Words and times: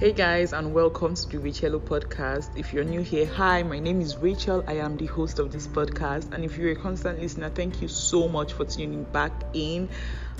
Hey 0.00 0.12
guys, 0.12 0.54
and 0.54 0.72
welcome 0.72 1.14
to 1.14 1.28
the 1.28 1.36
Rachel 1.36 1.78
podcast. 1.78 2.56
If 2.56 2.72
you're 2.72 2.84
new 2.84 3.02
here, 3.02 3.26
hi, 3.26 3.62
my 3.62 3.78
name 3.78 4.00
is 4.00 4.16
Rachel. 4.16 4.64
I 4.66 4.78
am 4.78 4.96
the 4.96 5.04
host 5.04 5.38
of 5.38 5.52
this 5.52 5.66
podcast. 5.68 6.32
And 6.32 6.42
if 6.42 6.56
you're 6.56 6.70
a 6.70 6.74
constant 6.74 7.20
listener, 7.20 7.50
thank 7.50 7.82
you 7.82 7.88
so 7.88 8.26
much 8.26 8.54
for 8.54 8.64
tuning 8.64 9.04
back 9.04 9.30
in. 9.52 9.90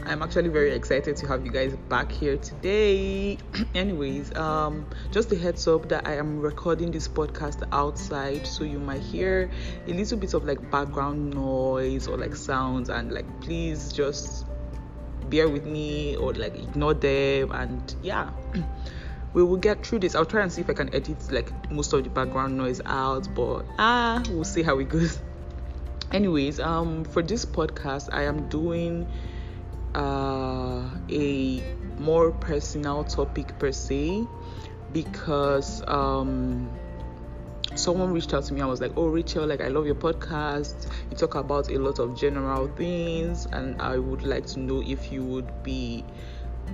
I'm 0.06 0.22
actually 0.22 0.48
very 0.48 0.70
excited 0.70 1.14
to 1.16 1.26
have 1.26 1.44
you 1.44 1.52
guys 1.52 1.76
back 1.90 2.10
here 2.10 2.38
today. 2.38 3.36
Anyways, 3.74 4.34
um, 4.34 4.86
just 5.10 5.30
a 5.30 5.36
heads 5.36 5.68
up 5.68 5.90
that 5.90 6.06
I 6.06 6.16
am 6.16 6.40
recording 6.40 6.90
this 6.90 7.06
podcast 7.06 7.62
outside, 7.70 8.46
so 8.46 8.64
you 8.64 8.78
might 8.78 9.02
hear 9.02 9.50
a 9.86 9.92
little 9.92 10.16
bit 10.16 10.32
of 10.32 10.46
like 10.46 10.70
background 10.70 11.34
noise 11.34 12.08
or 12.08 12.16
like 12.16 12.34
sounds, 12.34 12.88
and 12.88 13.12
like 13.12 13.42
please 13.42 13.92
just 13.92 14.46
bear 15.28 15.50
with 15.50 15.66
me 15.66 16.16
or 16.16 16.32
like 16.32 16.54
ignore 16.58 16.94
them 16.94 17.52
and 17.52 17.94
yeah. 18.02 18.30
we 19.32 19.42
will 19.42 19.56
get 19.56 19.84
through 19.84 20.00
this. 20.00 20.14
I'll 20.14 20.24
try 20.24 20.42
and 20.42 20.52
see 20.52 20.60
if 20.60 20.70
I 20.70 20.74
can 20.74 20.94
edit 20.94 21.30
like 21.30 21.52
most 21.70 21.92
of 21.92 22.04
the 22.04 22.10
background 22.10 22.56
noise 22.56 22.80
out, 22.86 23.28
but 23.34 23.64
ah, 23.78 24.22
we'll 24.30 24.44
see 24.44 24.62
how 24.62 24.78
it 24.78 24.88
goes. 24.88 25.20
Anyways, 26.12 26.58
um, 26.58 27.04
for 27.04 27.22
this 27.22 27.44
podcast, 27.44 28.08
I 28.12 28.24
am 28.24 28.48
doing 28.48 29.06
uh, 29.94 30.90
a 31.10 31.62
more 31.98 32.32
personal 32.32 33.04
topic 33.04 33.58
per 33.58 33.70
se 33.72 34.26
because 34.92 35.82
um 35.86 36.68
someone 37.76 38.12
reached 38.12 38.34
out 38.34 38.44
to 38.44 38.54
me. 38.54 38.60
I 38.60 38.66
was 38.66 38.80
like, 38.80 38.92
"Oh, 38.96 39.06
Rachel, 39.06 39.46
like 39.46 39.60
I 39.60 39.68
love 39.68 39.86
your 39.86 39.94
podcast. 39.94 40.90
You 41.10 41.16
talk 41.16 41.34
about 41.36 41.70
a 41.70 41.78
lot 41.78 41.98
of 41.98 42.16
general 42.16 42.68
things, 42.68 43.46
and 43.52 43.80
I 43.80 43.98
would 43.98 44.22
like 44.22 44.46
to 44.46 44.60
know 44.60 44.82
if 44.84 45.12
you 45.12 45.22
would 45.24 45.62
be 45.62 46.04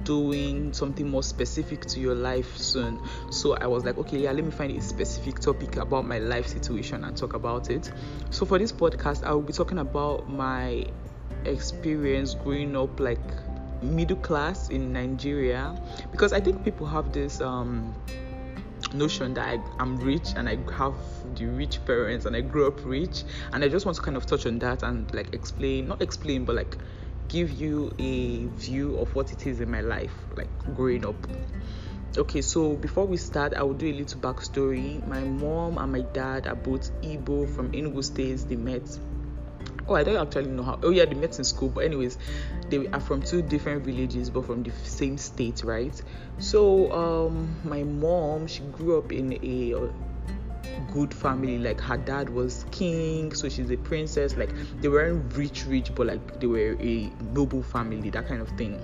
doing 0.05 0.73
something 0.73 1.09
more 1.09 1.23
specific 1.23 1.85
to 1.87 2.01
your 2.01 2.15
life 2.15 2.57
soon. 2.57 3.01
So 3.31 3.55
I 3.57 3.67
was 3.67 3.85
like, 3.85 3.99
okay, 3.99 4.19
yeah, 4.19 4.33
let 4.33 4.45
me 4.45 4.51
find 4.51 4.77
a 4.77 4.81
specific 4.81 5.41
topic 5.41 5.77
about 5.77 6.07
my 6.07 6.19
life 6.19 6.47
situation 6.47 7.05
and 7.05 7.17
talk 7.17 7.35
about 7.35 7.71
it. 7.71 7.91
So 8.31 8.47
for 8.47 8.59
this 8.59 8.73
podcast, 8.73 9.25
I 9.25 9.33
will 9.33 9.43
be 9.43 9.53
talking 9.53 9.79
about 9.79 10.29
my 10.29 10.87
experience 11.45 12.35
growing 12.35 12.77
up 12.77 12.99
like 12.99 13.21
middle 13.83 14.17
class 14.17 14.69
in 14.71 14.93
Nigeria 14.93 15.77
because 16.11 16.33
I 16.33 16.41
think 16.41 16.65
people 16.65 16.87
have 16.87 17.13
this 17.13 17.41
um 17.41 17.95
notion 18.93 19.35
that 19.35 19.47
I, 19.49 19.83
am 19.83 19.97
rich 19.97 20.35
and 20.37 20.49
I 20.49 20.57
have 20.73 20.95
the 21.35 21.47
rich 21.47 21.85
parents 21.85 22.25
and 22.25 22.37
I 22.37 22.41
grew 22.41 22.67
up 22.67 22.85
rich 22.85 23.25
and 23.53 23.65
I 23.65 23.69
just 23.69 23.85
want 23.85 23.97
to 23.97 24.03
kind 24.03 24.17
of 24.17 24.27
touch 24.27 24.47
on 24.47 24.59
that 24.61 24.83
and 24.83 25.13
like 25.15 25.35
explain 25.35 25.89
not 25.89 26.03
explain 26.03 26.45
but 26.45 26.57
like 26.57 26.77
give 27.29 27.51
you 27.51 27.93
a 27.99 28.47
view 28.47 28.99
of 28.99 29.15
what 29.15 29.33
it 29.33 29.47
is 29.47 29.61
in 29.61 29.71
my 29.71 29.81
life, 29.81 30.15
like 30.37 30.49
growing 30.75 31.07
up. 31.07 31.17
Okay, 32.17 32.41
so 32.41 32.77
before 32.77 33.07
we 33.07 33.17
start, 33.19 33.53
I 33.55 33.63
will 33.63 33.75
do 33.75 33.89
a 33.89 33.93
little 33.93 34.21
backstory. 34.21 35.07
My 35.07 35.21
mom 35.21 35.77
and 35.77 35.93
my 35.93 36.01
dad 36.01 36.47
are 36.47 36.55
both 36.55 36.91
Igbo 37.03 37.55
from 37.55 37.73
Enugu 37.73 38.03
States. 38.03 38.45
They 38.45 38.57
met. 38.57 38.99
Oh, 39.87 39.95
I 39.95 40.03
don't 40.03 40.17
actually 40.17 40.51
know 40.51 40.63
how. 40.63 40.81
Oh, 40.83 40.91
yeah, 40.91 41.05
they 41.05 41.15
met 41.15 41.39
in 41.39 41.45
school. 41.45 41.69
But 41.69 41.85
anyways, 41.85 42.17
they 42.71 42.89
are 42.89 43.01
from 43.01 43.21
two 43.23 43.43
different 43.43 43.85
villages, 43.85 44.31
but 44.31 44.47
from 44.47 44.63
the 44.63 44.73
same 44.85 45.19
state, 45.19 45.63
right? 45.63 46.01
So, 46.39 46.91
um, 46.93 47.61
my 47.65 47.83
mom, 47.83 48.47
she 48.47 48.63
grew 48.63 48.99
up 48.99 49.13
in 49.13 49.35
a 49.35 49.75
good 50.93 51.13
family. 51.13 51.59
Like 51.59 51.81
her 51.81 51.97
dad 51.97 52.31
was 52.31 52.65
king 52.71 53.35
so 53.35 53.49
she's 53.49 53.71
a 53.71 53.77
princess. 53.77 54.37
Like 54.37 54.51
they 54.81 54.89
weren't 54.89 55.35
rich 55.37 55.67
rich 55.67 55.95
but 55.95 56.07
like 56.07 56.41
they 56.41 56.47
were 56.47 56.77
a 56.81 57.11
noble 57.33 57.63
family 57.63 58.11
that 58.11 58.29
kind 58.29 58.41
of 58.41 58.49
thing. 58.51 58.81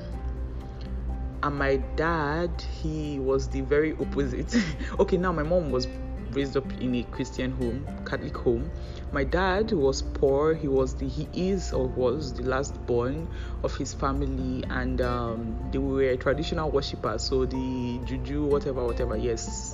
And 1.43 1.59
my 1.59 1.77
dad 1.97 2.51
he 2.83 3.19
was 3.19 3.49
the 3.49 3.63
very 3.63 3.95
opposite. 3.95 4.55
Okay 4.99 5.17
now 5.17 5.33
my 5.33 5.43
mom 5.43 5.71
was 5.71 5.89
raised 6.33 6.57
up 6.57 6.71
in 6.81 6.95
a 6.95 7.03
christian 7.05 7.53
home 7.53 7.87
catholic 8.07 8.37
home. 8.37 8.71
My 9.13 9.25
dad 9.25 9.73
was 9.73 10.01
poor. 10.01 10.55
He 10.55 10.69
was 10.69 10.95
the 10.95 11.07
he 11.07 11.29
is 11.35 11.73
or 11.73 11.87
was 11.87 12.33
the 12.33 12.45
last 12.45 12.75
born 12.87 13.29
of 13.63 13.77
his 13.77 13.93
family 13.93 14.65
and 14.71 15.01
um, 15.03 15.59
they 15.71 15.79
were 15.79 16.17
traditional 16.17 16.71
worshippers 16.71 17.23
so 17.23 17.45
the 17.45 18.01
juju 18.05 18.45
whatever 18.45 18.85
whatever 18.87 19.17
yes 19.17 19.72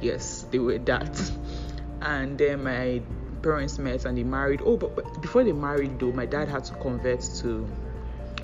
yes 0.00 0.46
they 0.50 0.58
were 0.58 0.78
that 0.78 1.32
and 2.02 2.38
then 2.38 2.62
my 2.62 3.00
parents 3.42 3.78
met 3.78 4.04
and 4.04 4.18
they 4.18 4.24
married 4.24 4.60
oh 4.64 4.76
but, 4.76 4.94
but 4.94 5.20
before 5.20 5.44
they 5.44 5.52
married 5.52 5.98
though 5.98 6.12
my 6.12 6.26
dad 6.26 6.48
had 6.48 6.64
to 6.64 6.74
convert 6.74 7.20
to 7.20 7.68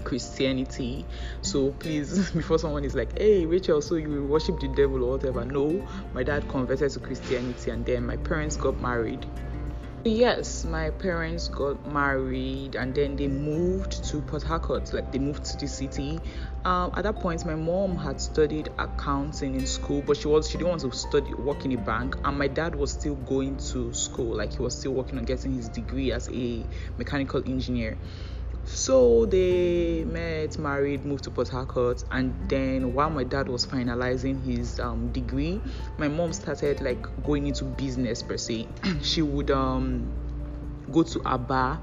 Christianity. 0.04 1.04
So 1.40 1.70
please, 1.72 2.30
before 2.32 2.58
someone 2.58 2.84
is 2.84 2.94
like, 2.94 3.18
"Hey, 3.18 3.46
Rachel, 3.46 3.80
so 3.82 3.96
you 3.96 4.24
worship 4.24 4.60
the 4.60 4.68
devil 4.68 5.02
or 5.02 5.12
whatever," 5.12 5.44
no, 5.44 5.86
my 6.12 6.22
dad 6.22 6.48
converted 6.48 6.90
to 6.92 7.00
Christianity, 7.00 7.70
and 7.70 7.84
then 7.84 8.06
my 8.06 8.16
parents 8.18 8.56
got 8.56 8.80
married. 8.80 9.26
Yes, 10.06 10.66
my 10.66 10.90
parents 10.90 11.48
got 11.48 11.90
married 11.90 12.74
and 12.76 12.94
then 12.94 13.16
they 13.16 13.26
moved 13.26 14.04
to 14.04 14.20
Port 14.20 14.42
Harcourt, 14.42 14.92
like 14.92 15.10
they 15.12 15.18
moved 15.18 15.44
to 15.46 15.56
the 15.56 15.66
city. 15.66 16.20
Um, 16.66 16.92
at 16.94 17.04
that 17.04 17.20
point, 17.20 17.46
my 17.46 17.54
mom 17.54 17.96
had 17.96 18.20
studied 18.20 18.68
accounting 18.78 19.54
in 19.54 19.66
school, 19.66 20.02
but 20.02 20.18
she 20.18 20.28
was 20.28 20.50
she 20.50 20.58
didn't 20.58 20.68
want 20.68 20.82
to 20.82 20.92
study 20.92 21.32
work 21.32 21.64
in 21.64 21.72
a 21.72 21.78
bank, 21.78 22.16
and 22.22 22.38
my 22.38 22.48
dad 22.48 22.74
was 22.74 22.92
still 22.92 23.14
going 23.14 23.56
to 23.72 23.94
school, 23.94 24.36
like 24.36 24.52
he 24.52 24.62
was 24.62 24.78
still 24.78 24.92
working 24.92 25.18
on 25.18 25.24
getting 25.24 25.54
his 25.54 25.70
degree 25.70 26.12
as 26.12 26.28
a 26.30 26.66
mechanical 26.98 27.42
engineer. 27.46 27.96
So 28.66 29.26
they 29.26 30.04
met, 30.04 30.58
married, 30.58 31.04
moved 31.04 31.24
to 31.24 31.30
Port 31.30 31.48
Harcourt, 31.48 32.02
and 32.10 32.34
then 32.48 32.94
while 32.94 33.10
my 33.10 33.24
dad 33.24 33.48
was 33.48 33.66
finalizing 33.66 34.42
his 34.42 34.80
um, 34.80 35.12
degree, 35.12 35.60
my 35.98 36.08
mom 36.08 36.32
started 36.32 36.80
like 36.80 37.06
going 37.22 37.46
into 37.46 37.64
business 37.64 38.22
per 38.22 38.36
se. 38.36 38.68
she 39.02 39.22
would 39.22 39.50
um, 39.50 40.10
go 40.90 41.02
to 41.02 41.20
Aba 41.24 41.80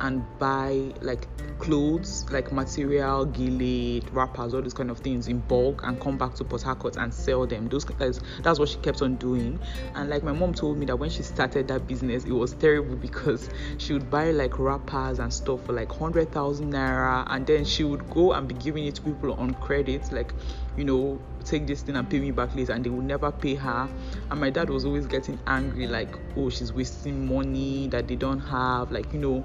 and 0.00 0.24
buy 0.38 0.92
like 1.00 1.26
clothes, 1.58 2.26
like 2.30 2.52
material, 2.52 3.24
gillet, 3.24 4.04
wrappers, 4.12 4.54
all 4.54 4.62
these 4.62 4.74
kind 4.74 4.90
of 4.90 4.98
things 4.98 5.28
in 5.28 5.38
bulk 5.40 5.82
and 5.84 6.00
come 6.00 6.18
back 6.18 6.34
to 6.34 6.44
Port 6.44 6.62
Harcourt 6.62 6.96
and 6.96 7.12
sell 7.12 7.46
them. 7.46 7.68
Those 7.68 7.84
guys, 7.84 8.20
that's 8.42 8.58
what 8.58 8.68
she 8.68 8.78
kept 8.78 9.02
on 9.02 9.16
doing. 9.16 9.58
And 9.94 10.10
like 10.10 10.22
my 10.22 10.32
mom 10.32 10.54
told 10.54 10.78
me 10.78 10.86
that 10.86 10.96
when 10.96 11.10
she 11.10 11.22
started 11.22 11.68
that 11.68 11.86
business, 11.86 12.24
it 12.24 12.32
was 12.32 12.54
terrible 12.54 12.96
because 12.96 13.50
she 13.78 13.92
would 13.92 14.10
buy 14.10 14.30
like 14.30 14.58
wrappers 14.58 15.18
and 15.18 15.32
stuff 15.32 15.64
for 15.64 15.72
like 15.72 15.90
hundred 15.92 16.32
thousand 16.32 16.72
naira, 16.72 17.24
and 17.28 17.46
then 17.46 17.64
she 17.64 17.84
would 17.84 18.08
go 18.10 18.32
and 18.32 18.48
be 18.48 18.54
giving 18.54 18.86
it 18.86 18.96
to 18.96 19.02
people 19.02 19.34
on 19.34 19.54
credit, 19.54 20.12
like 20.12 20.34
you 20.76 20.84
know, 20.84 21.20
take 21.44 21.66
this 21.66 21.82
thing 21.82 21.96
and 21.96 22.08
pay 22.08 22.18
me 22.20 22.30
back 22.30 22.54
later, 22.54 22.72
and 22.72 22.84
they 22.84 22.90
would 22.90 23.04
never 23.04 23.30
pay 23.30 23.54
her. 23.54 23.88
And 24.30 24.40
my 24.40 24.50
dad 24.50 24.70
was 24.70 24.84
always 24.84 25.06
getting 25.06 25.38
angry, 25.46 25.86
like, 25.86 26.14
oh, 26.36 26.50
she's 26.50 26.72
wasting 26.72 27.26
money 27.26 27.88
that 27.88 28.08
they 28.08 28.16
don't 28.16 28.40
have, 28.40 28.90
like 28.90 29.12
you 29.12 29.18
know 29.18 29.44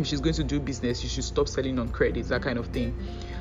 if 0.00 0.06
she's 0.06 0.20
going 0.20 0.34
to 0.34 0.44
do 0.44 0.60
business, 0.60 1.00
she 1.00 1.08
should 1.08 1.24
stop 1.24 1.48
selling 1.48 1.78
on 1.78 1.88
credit, 1.88 2.26
that 2.28 2.42
kind 2.42 2.58
of 2.58 2.66
thing. 2.68 2.96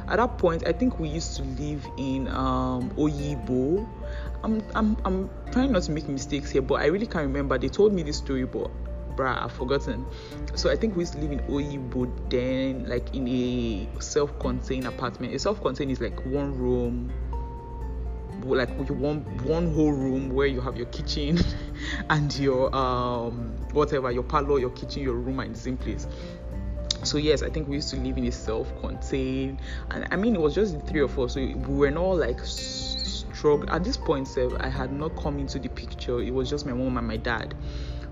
At 0.07 0.17
that 0.17 0.37
point, 0.37 0.67
I 0.67 0.71
think 0.71 0.99
we 0.99 1.07
used 1.07 1.37
to 1.37 1.43
live 1.43 1.85
in 1.97 2.27
um, 2.27 2.89
Oyibo. 2.91 3.87
I'm, 4.43 4.63
I'm, 4.75 4.97
I'm 5.05 5.29
trying 5.51 5.71
not 5.71 5.83
to 5.83 5.91
make 5.91 6.07
mistakes 6.07 6.51
here, 6.51 6.61
but 6.61 6.75
I 6.75 6.87
really 6.87 7.05
can't 7.05 7.25
remember. 7.27 7.57
They 7.57 7.69
told 7.69 7.93
me 7.93 8.03
this 8.03 8.17
story, 8.17 8.45
but 8.45 8.71
bruh, 9.19 9.43
I've 9.43 9.51
forgotten. 9.51 10.05
So 10.55 10.71
I 10.71 10.75
think 10.75 10.95
we 10.95 11.01
used 11.01 11.13
to 11.13 11.19
live 11.19 11.31
in 11.31 11.39
Oyibo 11.39 12.09
then, 12.29 12.87
like 12.87 13.13
in 13.13 13.27
a 13.27 13.89
self-contained 13.99 14.87
apartment. 14.87 15.35
A 15.35 15.39
self-contained 15.39 15.91
is 15.91 15.99
like 15.99 16.25
one 16.25 16.57
room, 16.57 17.11
like 18.43 18.69
one 18.89 19.19
one 19.43 19.73
whole 19.73 19.91
room 19.91 20.29
where 20.29 20.47
you 20.47 20.61
have 20.61 20.77
your 20.77 20.85
kitchen 20.87 21.37
and 22.09 22.37
your 22.39 22.73
um 22.73 23.53
whatever 23.73 24.11
your 24.11 24.23
parlor 24.23 24.59
your 24.59 24.69
kitchen 24.69 25.03
your 25.03 25.15
room 25.15 25.41
are 25.41 25.43
in 25.43 25.51
the 25.51 25.59
same 25.59 25.75
place 25.75 26.07
so 27.03 27.17
yes 27.17 27.43
i 27.43 27.49
think 27.49 27.67
we 27.67 27.75
used 27.75 27.89
to 27.89 27.97
live 27.97 28.17
in 28.17 28.25
a 28.25 28.31
self-contained 28.31 29.59
and 29.91 30.07
i 30.11 30.15
mean 30.15 30.35
it 30.35 30.41
was 30.41 30.55
just 30.55 30.73
the 30.73 30.85
three 30.87 31.01
of 31.01 31.17
us 31.19 31.33
so 31.33 31.41
we 31.41 31.53
were 31.55 31.91
not 31.91 32.11
like 32.11 32.39
struggle 32.43 33.69
at 33.69 33.83
this 33.83 33.97
point 33.97 34.27
i 34.59 34.69
had 34.69 34.91
not 34.91 35.09
come 35.17 35.37
into 35.37 35.59
the 35.59 35.69
picture 35.69 36.21
it 36.21 36.33
was 36.33 36.49
just 36.49 36.65
my 36.65 36.73
mom 36.73 36.97
and 36.97 37.07
my 37.07 37.17
dad 37.17 37.53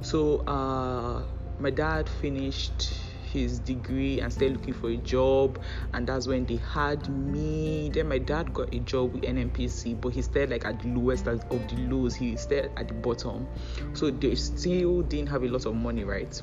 so 0.01 0.39
uh 0.47 1.23
my 1.59 1.69
dad 1.69 2.07
finished 2.07 2.93
his 3.31 3.59
degree 3.59 4.19
and 4.19 4.31
started 4.31 4.57
looking 4.57 4.73
for 4.73 4.89
a 4.89 4.97
job 4.97 5.59
and 5.93 6.07
that's 6.07 6.27
when 6.27 6.45
they 6.45 6.59
had 6.71 7.07
me. 7.09 7.89
Then 7.93 8.07
my 8.07 8.17
dad 8.19 8.53
got 8.53 8.73
a 8.73 8.79
job 8.79 9.13
with 9.13 9.23
nnpc 9.23 9.99
but 9.99 10.09
he 10.13 10.21
stayed 10.21 10.49
like 10.49 10.65
at 10.65 10.79
the 10.79 10.89
lowest 10.89 11.27
of 11.27 11.41
the 11.49 11.75
lows. 11.89 12.15
He 12.15 12.35
stayed 12.37 12.69
at 12.77 12.87
the 12.87 12.93
bottom. 12.93 13.47
So 13.93 14.09
they 14.09 14.35
still 14.35 15.01
didn't 15.01 15.29
have 15.29 15.43
a 15.43 15.47
lot 15.47 15.65
of 15.65 15.75
money 15.75 16.03
right? 16.03 16.41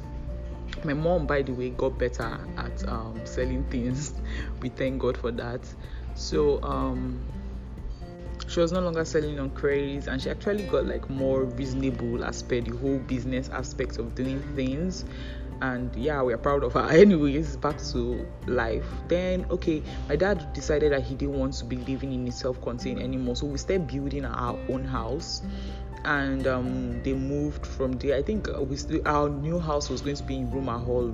My 0.85 0.95
mom 0.95 1.27
by 1.27 1.43
the 1.43 1.53
way 1.53 1.71
got 1.71 1.99
better 1.99 2.39
at 2.59 2.89
um, 2.89 3.21
selling 3.25 3.65
things. 3.65 4.15
We 4.61 4.69
thank 4.69 5.01
god 5.01 5.17
for 5.17 5.31
that. 5.33 5.73
So 6.15 6.63
um, 6.63 7.25
she 8.55 8.61
was 8.61 8.71
no 8.71 8.79
longer 8.79 9.05
selling 9.05 9.41
on 9.41 9.51
credit 9.51 10.07
and 10.07 10.23
she 10.23 10.31
actually 10.31 10.63
got 10.67 10.87
like 10.87 11.11
more 11.11 11.43
reasonable 11.43 12.25
as 12.25 12.41
per 12.41 12.61
the 12.61 12.71
whole 12.77 12.99
business 13.01 13.49
aspect 13.49 13.99
of 13.99 14.15
doing 14.15 14.41
things. 14.55 15.05
And 15.61 15.95
yeah 15.97 16.23
we're 16.23 16.39
proud 16.39 16.63
of 16.63 16.75
her. 16.75 16.89
Anyways 16.91 17.57
back 17.57 17.79
to 17.93 18.25
life. 18.47 18.87
Then 19.09 19.45
okay 19.51 19.83
my 20.09 20.15
dad 20.15 20.53
decided 20.53 20.93
that 20.93 21.03
he 21.03 21.17
didn't 21.17 21.37
want 21.37 21.55
to 21.55 21.65
be 21.65 21.77
living 21.79 22.13
in 22.13 22.29
a 22.29 22.33
self-contained 22.33 23.01
anymore. 23.01 23.35
So 23.35 23.47
we 23.47 23.59
started 23.59 23.89
building 23.89 24.25
our 24.25 24.57
own 24.69 24.85
house. 24.85 25.43
And 26.05 26.47
um, 26.47 27.03
they 27.03 27.15
moved 27.15 27.67
from 27.67 27.93
there. 27.93 28.15
I 28.17 28.23
think 28.23 28.47
we 28.69 29.03
our 29.07 29.29
new 29.31 29.59
house 29.59 29.89
was 29.89 30.03
going 30.03 30.17
to 30.17 30.23
be 30.23 30.37
in 30.37 30.51
Ruma 30.51 30.85
Hall 30.85 31.11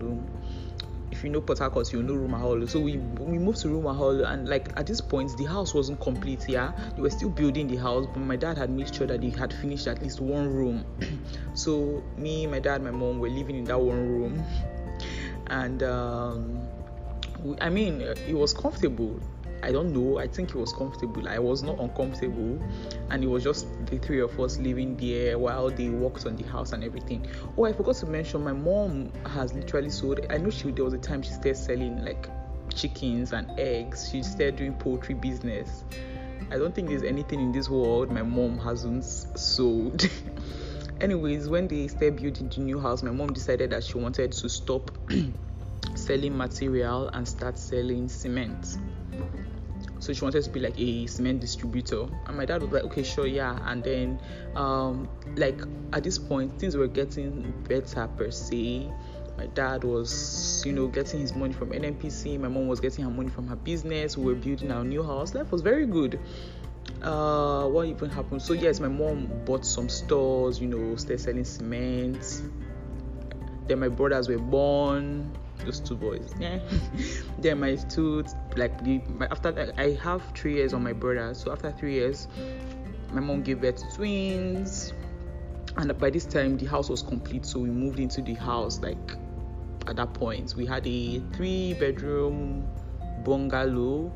you 1.25 1.31
know 1.31 1.40
Port 1.40 1.58
Harcourt, 1.58 1.93
you 1.93 2.02
know 2.02 2.14
Ruma 2.14 2.38
Hall. 2.38 2.67
So 2.67 2.81
we 2.81 2.96
we 2.96 3.38
moved 3.38 3.61
to 3.62 3.69
Ruma 3.69 3.94
Hall, 3.96 4.25
and 4.25 4.49
like 4.49 4.72
at 4.76 4.87
this 4.87 5.00
point, 5.00 5.37
the 5.37 5.44
house 5.44 5.75
wasn't 5.75 6.00
complete. 6.00 6.49
Yeah, 6.49 6.72
they 6.96 7.02
were 7.02 7.11
still 7.11 7.31
building 7.31 7.69
the 7.69 7.76
house, 7.76 8.06
but 8.06 8.20
my 8.20 8.37
dad 8.37 8.58
had 8.58 8.70
made 8.70 8.94
sure 8.94 9.06
that 9.06 9.20
they 9.20 9.31
had 9.31 9.52
finished 9.52 9.87
at 9.87 10.02
least 10.02 10.20
one 10.20 10.52
room. 10.52 10.84
so 11.55 12.02
me, 12.17 12.46
my 12.46 12.58
dad, 12.58 12.82
my 12.82 12.90
mom 12.90 13.19
were 13.19 13.31
living 13.31 13.56
in 13.56 13.64
that 13.64 13.81
one 13.81 14.08
room, 14.08 14.44
and 15.49 15.82
um, 15.82 16.69
I 17.61 17.70
mean, 17.70 18.00
it 18.00 18.34
was 18.34 18.52
comfortable. 18.52 19.20
I 19.62 19.72
don't 19.72 19.92
know. 19.92 20.18
I 20.18 20.26
think 20.26 20.50
it 20.50 20.54
was 20.54 20.72
comfortable. 20.72 21.28
I 21.28 21.38
was 21.38 21.62
not 21.62 21.78
uncomfortable, 21.78 22.60
and 23.10 23.22
it 23.22 23.26
was 23.26 23.44
just 23.44 23.66
the 23.86 23.98
three 23.98 24.20
of 24.20 24.38
us 24.40 24.58
living 24.58 24.96
there 24.96 25.38
while 25.38 25.70
they 25.70 25.88
worked 25.88 26.26
on 26.26 26.36
the 26.36 26.44
house 26.44 26.72
and 26.72 26.82
everything. 26.82 27.26
Oh, 27.56 27.64
I 27.64 27.72
forgot 27.72 27.96
to 27.96 28.06
mention, 28.06 28.42
my 28.42 28.52
mom 28.52 29.12
has 29.26 29.52
literally 29.52 29.90
sold. 29.90 30.20
I 30.30 30.38
know 30.38 30.50
she 30.50 30.70
there 30.70 30.84
was 30.84 30.94
a 30.94 30.98
time 30.98 31.22
she 31.22 31.30
started 31.30 31.56
selling 31.56 32.04
like 32.04 32.28
chickens 32.74 33.32
and 33.32 33.50
eggs. 33.58 34.08
She 34.10 34.22
started 34.22 34.56
doing 34.56 34.74
poultry 34.74 35.14
business. 35.14 35.84
I 36.50 36.56
don't 36.56 36.74
think 36.74 36.88
there's 36.88 37.02
anything 37.02 37.40
in 37.40 37.52
this 37.52 37.68
world 37.68 38.10
my 38.10 38.22
mom 38.22 38.58
hasn't 38.58 39.04
sold. 39.04 40.08
Anyways, 41.00 41.48
when 41.48 41.68
they 41.68 41.88
started 41.88 42.16
building 42.16 42.48
the 42.48 42.60
new 42.60 42.80
house, 42.80 43.02
my 43.02 43.10
mom 43.10 43.32
decided 43.32 43.70
that 43.70 43.84
she 43.84 43.98
wanted 43.98 44.32
to 44.32 44.48
stop 44.48 44.90
selling 45.94 46.36
material 46.36 47.08
and 47.08 47.26
start 47.26 47.58
selling 47.58 48.08
cement 48.08 48.76
so 50.00 50.12
she 50.14 50.25
wanted 50.25 50.43
to 50.43 50.50
be 50.50 50.61
like 50.61 50.79
a 50.79 51.06
cement 51.06 51.41
distributor. 51.41 52.06
And 52.26 52.37
my 52.37 52.47
dad 52.47 52.62
was 52.62 52.73
like 52.73 52.85
okay 52.85 53.02
sure 53.02 53.26
yeah. 53.26 53.58
And 53.70 53.85
then 53.85 54.20
um 54.56 55.08
like 55.37 55.61
at 55.93 56.02
this 56.02 56.19
point 56.19 56.58
things 56.58 56.76
were 56.76 56.88
getting 56.88 57.52
better 57.69 58.08
per 58.17 58.31
se. 58.31 58.91
My 59.37 59.47
dad 59.47 59.85
was 59.85 60.62
you 60.67 60.73
know 60.73 60.88
getting 60.88 61.20
his 61.20 61.35
money 61.35 61.52
from 61.55 61.70
nnpc 61.70 62.38
my 62.38 62.49
mom 62.49 62.67
was 62.67 62.81
getting 62.81 63.05
her 63.05 63.11
money 63.11 63.29
from 63.29 63.47
her 63.47 63.56
business. 63.56 64.17
We 64.17 64.25
were 64.25 64.41
building 64.41 64.73
our 64.73 64.85
new 64.85 65.02
house. 65.02 65.35
Life 65.35 65.52
was 65.52 65.61
very 65.61 65.87
good. 65.87 66.19
Uh 67.03 67.67
what 67.69 67.87
even 67.87 68.11
happened? 68.11 68.43
So 68.43 68.55
yes 68.55 68.81
my 68.81 68.88
mom 68.88 69.31
bought 69.44 69.64
some 69.67 69.88
stores 69.88 70.61
you 70.61 70.67
know 70.67 70.96
started 70.96 71.20
selling 71.20 71.44
cement. 71.44 72.43
Then 73.69 73.79
my 73.79 73.88
brothers 73.88 74.29
were 74.29 74.38
born 74.38 75.31
those 75.64 75.80
two 75.80 75.96
boys. 75.96 76.34
Yeah. 76.38 76.58
then 77.38 77.60
my 77.60 77.76
two 77.76 78.24
like 78.56 78.84
my, 79.08 79.26
after 79.30 79.72
I 79.76 79.98
have 80.02 80.22
three 80.34 80.54
years 80.54 80.72
on 80.72 80.82
my 80.82 80.92
brother. 80.92 81.34
So 81.34 81.52
after 81.52 81.70
three 81.72 81.94
years, 81.94 82.28
my 83.12 83.20
mom 83.20 83.42
gave 83.42 83.60
birth 83.60 83.76
to 83.76 83.96
twins, 83.96 84.92
and 85.76 85.96
by 85.98 86.10
this 86.10 86.24
time 86.24 86.56
the 86.56 86.66
house 86.66 86.88
was 86.88 87.02
complete. 87.02 87.44
So 87.46 87.60
we 87.60 87.70
moved 87.70 87.98
into 87.98 88.22
the 88.22 88.34
house. 88.34 88.80
Like 88.80 89.16
at 89.86 89.96
that 89.96 90.14
point, 90.14 90.54
we 90.56 90.66
had 90.66 90.86
a 90.86 91.20
three 91.34 91.74
bedroom 91.74 92.68
bungalow. 93.24 94.12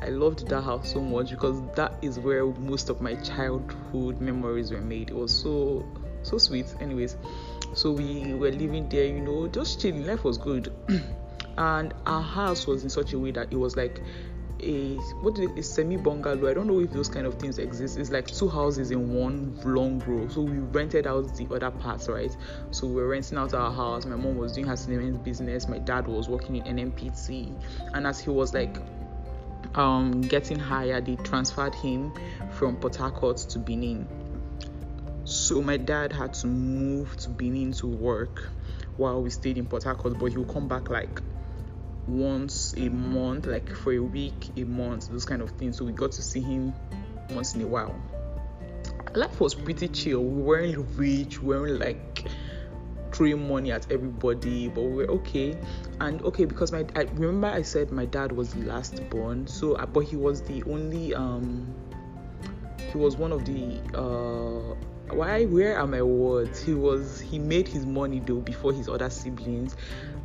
I 0.00 0.10
loved 0.10 0.46
that 0.48 0.62
house 0.62 0.92
so 0.92 1.00
much 1.00 1.30
because 1.30 1.60
that 1.74 1.92
is 2.02 2.20
where 2.20 2.46
most 2.46 2.88
of 2.88 3.00
my 3.00 3.16
childhood 3.16 4.20
memories 4.20 4.70
were 4.70 4.80
made. 4.80 5.10
It 5.10 5.16
was 5.16 5.34
so 5.34 5.84
so 6.22 6.38
sweet. 6.38 6.66
Anyways, 6.80 7.16
so 7.74 7.92
we 7.92 8.34
were 8.34 8.50
living 8.50 8.88
there, 8.88 9.06
you 9.06 9.20
know, 9.20 9.48
just 9.48 9.80
chilling. 9.80 10.06
Life 10.06 10.24
was 10.24 10.38
good, 10.38 10.67
and 11.58 11.94
our 12.06 12.22
house 12.22 12.66
was 12.66 12.84
in 12.84 12.90
such 12.90 13.12
a 13.12 13.18
way 13.18 13.30
that 13.32 13.52
it 13.52 13.56
was 13.56 13.76
like 13.76 14.00
a 14.60 14.96
what 15.20 15.38
is 15.38 15.50
a 15.56 15.62
semi 15.62 15.96
bungalow. 15.96 16.50
I 16.50 16.54
don't 16.54 16.66
know 16.66 16.80
if 16.80 16.90
those 16.90 17.08
kind 17.08 17.26
of 17.26 17.34
things 17.34 17.58
exist. 17.58 17.96
It's 17.98 18.10
like 18.10 18.26
two 18.26 18.48
houses 18.48 18.90
in 18.90 19.14
one 19.14 19.58
long 19.64 20.00
row. 20.00 20.28
So 20.28 20.42
we 20.42 20.58
rented 20.58 21.06
out 21.06 21.36
the 21.36 21.46
other 21.54 21.70
parts, 21.70 22.08
right? 22.08 22.34
So 22.70 22.86
we 22.86 22.94
were 22.94 23.08
renting 23.08 23.38
out 23.38 23.54
our 23.54 23.72
house. 23.72 24.04
My 24.04 24.16
mom 24.16 24.36
was 24.36 24.52
doing 24.52 24.66
her 24.66 24.76
cement 24.76 25.22
business. 25.22 25.68
My 25.68 25.78
dad 25.78 26.08
was 26.08 26.28
working 26.28 26.56
in 26.56 26.76
NNPC, 26.76 27.54
and 27.94 28.06
as 28.06 28.18
he 28.18 28.30
was 28.30 28.52
like 28.52 28.76
um, 29.74 30.22
getting 30.22 30.58
higher, 30.58 31.00
they 31.00 31.16
transferred 31.16 31.74
him 31.74 32.12
from 32.50 32.76
Port 32.76 32.96
Harcourt 32.96 33.36
to 33.36 33.58
Benin 33.58 34.08
so 35.28 35.60
my 35.60 35.76
dad 35.76 36.10
had 36.10 36.32
to 36.32 36.46
move 36.46 37.14
to 37.18 37.28
Benin 37.28 37.72
to 37.72 37.86
work 37.86 38.50
while 38.98 39.22
we 39.22 39.30
stayed 39.30 39.56
in 39.56 39.66
Port 39.66 39.84
Harcourt, 39.84 40.18
but 40.18 40.26
he 40.26 40.36
would 40.36 40.48
come 40.48 40.68
back 40.68 40.90
like 40.90 41.22
once 42.06 42.74
a 42.76 42.88
month, 42.88 43.46
like 43.46 43.74
for 43.74 43.92
a 43.92 43.98
week, 44.00 44.50
a 44.56 44.64
month, 44.64 45.08
those 45.08 45.24
kind 45.24 45.40
of 45.40 45.50
things. 45.52 45.78
So 45.78 45.84
we 45.84 45.92
got 45.92 46.12
to 46.12 46.22
see 46.22 46.40
him 46.40 46.74
once 47.30 47.54
in 47.54 47.62
a 47.62 47.66
while. 47.66 47.94
Life 49.14 49.40
was 49.40 49.54
pretty 49.54 49.88
chill. 49.88 50.22
We 50.22 50.42
weren't 50.42 50.86
rich, 50.96 51.40
we 51.40 51.56
weren't 51.56 51.80
like 51.80 52.28
throwing 53.12 53.48
money 53.48 53.72
at 53.72 53.90
everybody, 53.90 54.68
but 54.68 54.82
we 54.82 55.04
were 55.04 55.10
okay. 55.12 55.56
And 56.00 56.22
okay, 56.22 56.44
because 56.44 56.72
my 56.72 56.84
I 56.94 57.02
remember 57.14 57.48
I 57.48 57.62
said 57.62 57.90
my 57.90 58.04
dad 58.04 58.32
was 58.32 58.52
the 58.52 58.64
last 58.64 59.08
born, 59.10 59.46
so 59.46 59.74
uh, 59.74 59.86
but 59.86 60.00
he 60.00 60.16
was 60.16 60.42
the 60.42 60.62
only 60.64 61.14
um 61.14 61.74
he 62.92 62.98
was 62.98 63.16
one 63.16 63.32
of 63.32 63.44
the 63.44 63.80
uh 63.94 64.74
why 65.12 65.44
where 65.44 65.78
are 65.78 65.86
my 65.86 66.02
words? 66.02 66.60
He 66.60 66.74
was 66.74 67.20
he 67.20 67.38
made 67.38 67.68
his 67.68 67.86
money 67.86 68.20
though 68.20 68.40
before 68.40 68.72
his 68.72 68.88
other 68.88 69.10
siblings 69.10 69.76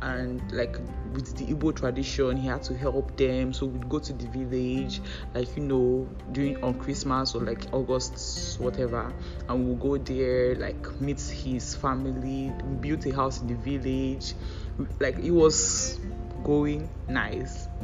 and 0.02 0.42
like 0.52 0.76
with 1.12 1.36
the 1.36 1.46
Igbo 1.46 1.74
tradition 1.74 2.36
he 2.36 2.46
had 2.48 2.62
to 2.64 2.76
help 2.76 3.16
them. 3.16 3.52
So 3.52 3.66
we'd 3.66 3.88
go 3.88 3.98
to 3.98 4.12
the 4.12 4.26
village 4.26 5.00
like 5.34 5.56
you 5.56 5.62
know 5.62 6.08
during 6.32 6.62
on 6.62 6.78
Christmas 6.78 7.34
or 7.34 7.42
like 7.42 7.66
August 7.72 8.60
whatever 8.60 9.12
and 9.48 9.66
we'll 9.66 9.76
go 9.76 9.96
there 10.02 10.54
like 10.56 11.00
meet 11.00 11.20
his 11.20 11.74
family 11.74 12.52
build 12.80 13.06
a 13.06 13.14
house 13.14 13.40
in 13.40 13.48
the 13.48 13.54
village. 13.54 14.34
Like 15.00 15.18
it 15.18 15.30
was 15.30 15.98
going 16.42 16.88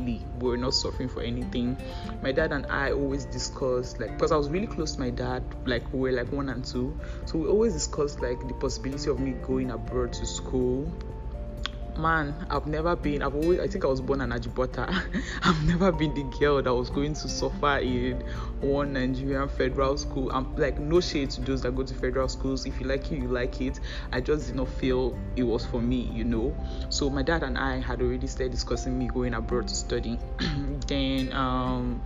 We 0.05 0.25
were 0.39 0.57
not 0.57 0.75
suffering 0.75 1.09
for 1.09 1.23
anything. 1.23 1.77
My 2.23 2.33
dad 2.33 2.53
and 2.53 2.67
I 2.67 2.93
always 2.93 3.25
discussed 3.27 4.01
like 4.01 4.13
because 4.13 4.33
I 4.33 4.37
was 4.37 4.49
really 4.49 4.67
close 4.67 4.93
to 4.93 5.01
my 5.01 5.11
dad, 5.11 5.43
like 5.67 5.93
we 5.93 6.01
were 6.01 6.13
like 6.13 6.33
one 6.33 6.49
and 6.49 6.65
two. 6.65 6.99
So 7.27 7.39
we 7.39 7.49
always 7.49 7.73
discussed 7.73 8.21
like 8.21 8.47
the 8.47 8.55
possibility 8.55 9.11
of 9.11 9.21
me 9.21 9.33
going 9.43 9.71
abroad 9.71 10.13
to 10.15 10.27
school 10.27 10.91
man 12.01 12.35
i've 12.51 12.67
never 12.67 12.97
been 12.97 13.23
i've 13.23 13.35
always 13.35 13.61
i 13.61 13.69
think 13.69 13.85
i 13.85 13.89
was 13.89 14.01
born 14.01 14.21
an 14.21 14.31
ajibota. 14.31 14.89
I've 15.43 15.65
never 15.65 15.93
been 15.93 16.15
the 16.15 16.23
girl 16.39 16.63
that 16.63 16.73
was 16.73 16.91
going 16.91 17.15
to 17.15 17.29
suffer 17.29 17.79
in 17.79 18.23
one 18.61 18.93
nigerian 18.93 19.49
federal 19.49 19.97
school. 19.97 20.31
I'm 20.33 20.55
like 20.57 20.79
no 20.79 21.01
shade 21.01 21.31
to 21.31 21.41
those 21.41 21.63
that 21.63 21.75
go 21.75 21.83
to 21.83 21.95
federal 21.95 22.29
schools. 22.29 22.67
If 22.67 22.81
you 22.81 22.87
like 22.87 23.11
it 23.11 23.19
you 23.19 23.29
like 23.29 23.61
it. 23.61 23.81
I 24.13 24.21
just 24.21 24.47
did 24.47 24.57
not 24.57 24.69
feel 24.69 25.19
it 25.37 25.43
was 25.43 25.65
for 25.67 25.81
me 25.81 26.11
you 26.13 26.25
know? 26.25 26.55
So 26.89 27.11
my 27.11 27.23
dad 27.23 27.43
and 27.43 27.57
i 27.59 27.81
had 27.81 28.01
already 28.03 28.27
started 28.27 28.53
discussing 28.53 28.99
me 28.99 29.09
going 29.09 29.35
abroad 29.35 29.69
to 29.69 29.75
study. 29.75 30.19
Then 30.87 31.33
um 31.33 32.03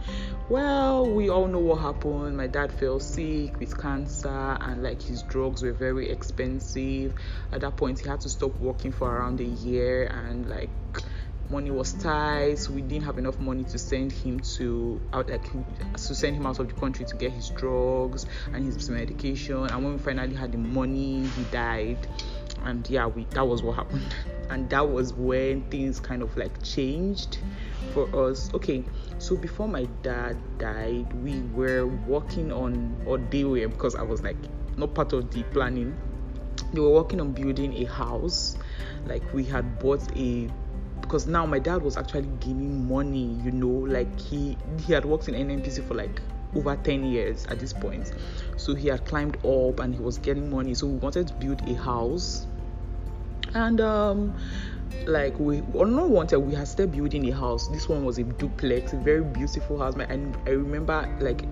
well 0.49 1.11
we 1.11 1.29
all 1.31 1.47
know 1.47 1.59
what 1.59 1.81
happened. 1.81 2.37
My 2.37 2.47
dad 2.47 2.73
fell 2.73 3.01
sick 3.01 3.59
with 3.59 3.77
cancer 3.81 4.57
and 4.61 4.83
like 4.83 5.03
his 5.03 5.23
drugs 5.23 5.63
were 5.63 5.73
very 5.73 6.11
expensive. 6.11 7.15
At 7.53 7.61
that 7.63 7.77
point 7.77 8.01
he 8.01 8.09
had 8.09 8.21
to 8.23 8.29
stop 8.29 8.59
working 8.61 8.93
for 8.93 9.15
around 9.15 9.41
a 9.41 9.45
year 9.45 9.84
and 9.93 10.49
like 10.49 10.71
money 11.51 11.71
was 11.71 11.93
tight. 11.95 12.59
So 12.59 12.73
we 12.73 12.83
didn't 12.83 13.05
have 13.05 13.19
enough 13.19 13.39
money 13.39 13.65
to 13.65 13.79
send 13.79 14.13
him 14.13 14.41
to 14.57 15.01
out 15.13 15.29
like 15.31 15.45
to 15.95 16.15
send 16.15 16.37
him 16.37 16.47
out 16.47 16.59
of 16.59 16.69
the 16.69 16.75
country 16.75 17.05
to 17.05 17.17
get 17.17 17.33
his 17.33 17.51
drugs 17.51 18.27
and 18.53 18.65
his 18.65 18.89
medication. 18.89 19.67
And 19.67 19.85
when 19.85 19.93
we 19.95 19.99
finally 19.99 20.35
had 20.35 20.53
the 20.53 20.59
money 20.59 21.27
he 21.27 21.45
died. 21.45 22.07
And 22.65 22.89
yeah 22.89 23.07
we 23.07 23.25
that 23.31 23.47
was 23.47 23.63
what 23.63 23.77
happened. 23.77 24.03
And 24.51 24.69
that 24.71 24.91
was 24.91 25.15
when 25.15 25.63
things 25.71 25.99
kind 26.01 26.23
of 26.23 26.37
like 26.37 26.63
changed 26.63 27.39
for 27.93 28.29
us. 28.29 28.53
Okay 28.55 28.85
so 29.19 29.37
before 29.37 29.69
my 29.69 29.85
dad 30.03 30.37
died 30.59 31.11
we 31.23 31.41
were 31.55 31.87
working 31.87 32.53
on 32.53 32.95
or 33.07 33.17
they 33.17 33.45
were 33.45 33.69
because 33.69 33.95
i 33.95 34.03
was 34.03 34.23
like 34.23 34.37
not 34.77 34.95
part 34.95 35.13
of 35.13 35.31
the 35.31 35.43
planning. 35.45 35.97
They 36.73 36.81
were 36.81 36.91
working 36.91 37.21
on 37.21 37.33
building 37.33 37.75
a 37.75 37.85
house 37.85 38.57
like 39.07 39.23
we 39.33 39.45
had 39.45 39.79
bought 39.79 40.03
a 40.17 40.49
because 41.01 41.27
now 41.27 41.45
my 41.45 41.59
dad 41.59 41.83
was 41.83 41.97
actually 41.97 42.29
gaining 42.41 42.89
money 42.89 43.39
you 43.43 43.51
know 43.51 43.67
like 43.67 44.19
he 44.19 44.57
he 44.87 44.93
had 44.93 45.05
worked 45.05 45.29
in 45.29 45.35
nnpc 45.35 45.87
for 45.87 45.95
like 45.95 46.21
over 46.57 46.77
10 46.77 47.05
years 47.05 47.47
at 47.47 47.59
this 47.59 47.73
point. 47.73 48.13
So 48.57 48.75
he 48.75 48.89
had 48.89 49.05
climbed 49.05 49.37
up 49.45 49.81
and 49.81 49.95
he 49.95 50.01
was 50.01 50.19
getting 50.19 50.51
money. 50.51 50.75
So 50.75 50.87
we 50.87 50.97
wanted 50.99 51.29
to 51.29 51.35
build 51.35 51.69
a 51.69 51.75
house. 51.75 52.47
And 53.55 53.81
um 53.81 54.35
like 55.07 55.39
we 55.39 55.63
or 55.73 55.87
not 55.87 56.11
wanted 56.11 56.39
we 56.39 56.55
had 56.55 56.69
started 56.69 56.93
building 56.93 57.29
a 57.31 57.35
house. 57.35 57.69
This 57.69 57.89
one 57.89 58.05
was 58.05 58.19
a 58.19 58.25
duplex 58.25 58.93
a 58.93 58.97
very 58.97 59.23
beautiful 59.23 59.79
house. 59.79 59.95
And 60.09 60.37
i 60.47 60.51
remember 60.51 61.09
like 61.21 61.45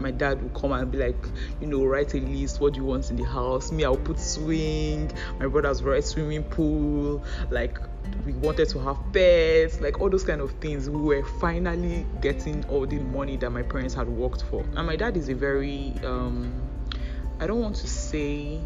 my 0.00 0.10
dad 0.10 0.42
would 0.42 0.54
come 0.54 0.72
and 0.72 0.90
be 0.90 0.98
like, 0.98 1.24
you 1.60 1.66
know, 1.66 1.84
write 1.84 2.14
a 2.14 2.18
list. 2.18 2.60
What 2.60 2.74
do 2.74 2.80
you 2.80 2.86
want 2.86 3.10
in 3.10 3.16
the 3.16 3.24
house? 3.24 3.72
Me, 3.72 3.84
I'll 3.84 3.96
put 3.96 4.18
swing. 4.18 5.10
My 5.38 5.46
brothers 5.46 5.82
write 5.82 6.04
swimming 6.04 6.44
pool. 6.44 7.22
Like 7.50 7.78
we 8.24 8.32
wanted 8.32 8.68
to 8.70 8.78
have 8.80 8.98
pets, 9.12 9.80
like 9.80 10.00
all 10.00 10.10
those 10.10 10.24
kind 10.24 10.40
of 10.40 10.52
things. 10.60 10.88
We 10.88 11.00
were 11.00 11.24
finally 11.40 12.06
getting 12.20 12.64
all 12.66 12.86
the 12.86 12.98
money 12.98 13.36
that 13.38 13.50
my 13.50 13.62
parents 13.62 13.94
had 13.94 14.08
worked 14.08 14.42
for. 14.42 14.64
And 14.76 14.86
my 14.86 14.96
dad 14.96 15.16
is 15.16 15.28
a 15.28 15.34
very, 15.34 15.94
um, 16.04 16.62
I 17.40 17.46
don't 17.46 17.60
want 17.60 17.76
to 17.76 17.86
say, 17.86 18.60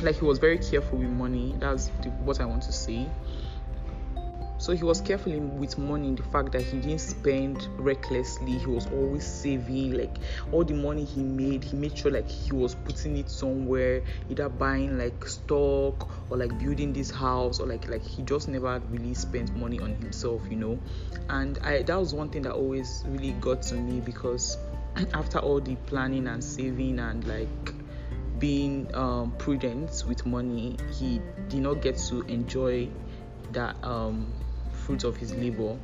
like 0.00 0.18
he 0.18 0.24
was 0.24 0.38
very 0.38 0.58
careful 0.58 0.98
with 0.98 1.08
money. 1.08 1.54
That's 1.58 1.88
the, 2.02 2.10
what 2.10 2.40
I 2.40 2.44
want 2.44 2.62
to 2.64 2.72
say 2.72 3.08
so 4.68 4.74
he 4.76 4.84
was 4.84 5.00
careful 5.00 5.32
with 5.32 5.78
money, 5.78 6.14
the 6.14 6.22
fact 6.24 6.52
that 6.52 6.60
he 6.60 6.76
didn't 6.76 6.98
spend 6.98 7.66
recklessly. 7.78 8.58
He 8.58 8.66
was 8.66 8.86
always 8.88 9.26
saving, 9.26 9.96
like 9.96 10.18
all 10.52 10.62
the 10.62 10.74
money 10.74 11.06
he 11.06 11.22
made, 11.22 11.64
he 11.64 11.74
made 11.74 11.96
sure 11.96 12.10
like 12.10 12.28
he 12.28 12.52
was 12.52 12.74
putting 12.74 13.16
it 13.16 13.30
somewhere, 13.30 14.02
either 14.28 14.50
buying 14.50 14.98
like 14.98 15.26
stock 15.26 16.10
or 16.28 16.36
like 16.36 16.58
building 16.58 16.92
this 16.92 17.10
house 17.10 17.60
or 17.60 17.66
like 17.66 17.88
like 17.88 18.02
he 18.02 18.20
just 18.24 18.46
never 18.48 18.78
really 18.90 19.14
spent 19.14 19.56
money 19.56 19.80
on 19.80 19.94
himself, 19.94 20.42
you 20.50 20.56
know. 20.56 20.78
And 21.30 21.58
I 21.60 21.80
that 21.80 21.98
was 21.98 22.12
one 22.12 22.28
thing 22.28 22.42
that 22.42 22.52
always 22.52 23.04
really 23.06 23.32
got 23.40 23.62
to 23.62 23.74
me 23.74 24.00
because 24.00 24.58
after 25.14 25.38
all 25.38 25.62
the 25.62 25.76
planning 25.86 26.26
and 26.26 26.44
saving 26.44 26.98
and 26.98 27.26
like 27.26 27.72
being 28.38 28.94
um, 28.94 29.32
prudent 29.38 30.04
with 30.06 30.26
money, 30.26 30.76
he 30.92 31.22
did 31.48 31.60
not 31.60 31.80
get 31.80 31.96
to 32.10 32.20
enjoy 32.26 32.86
that 33.52 33.74
um 33.82 34.30
fruits 34.88 35.04
of 35.04 35.18
his 35.18 35.34
labor. 35.36 35.76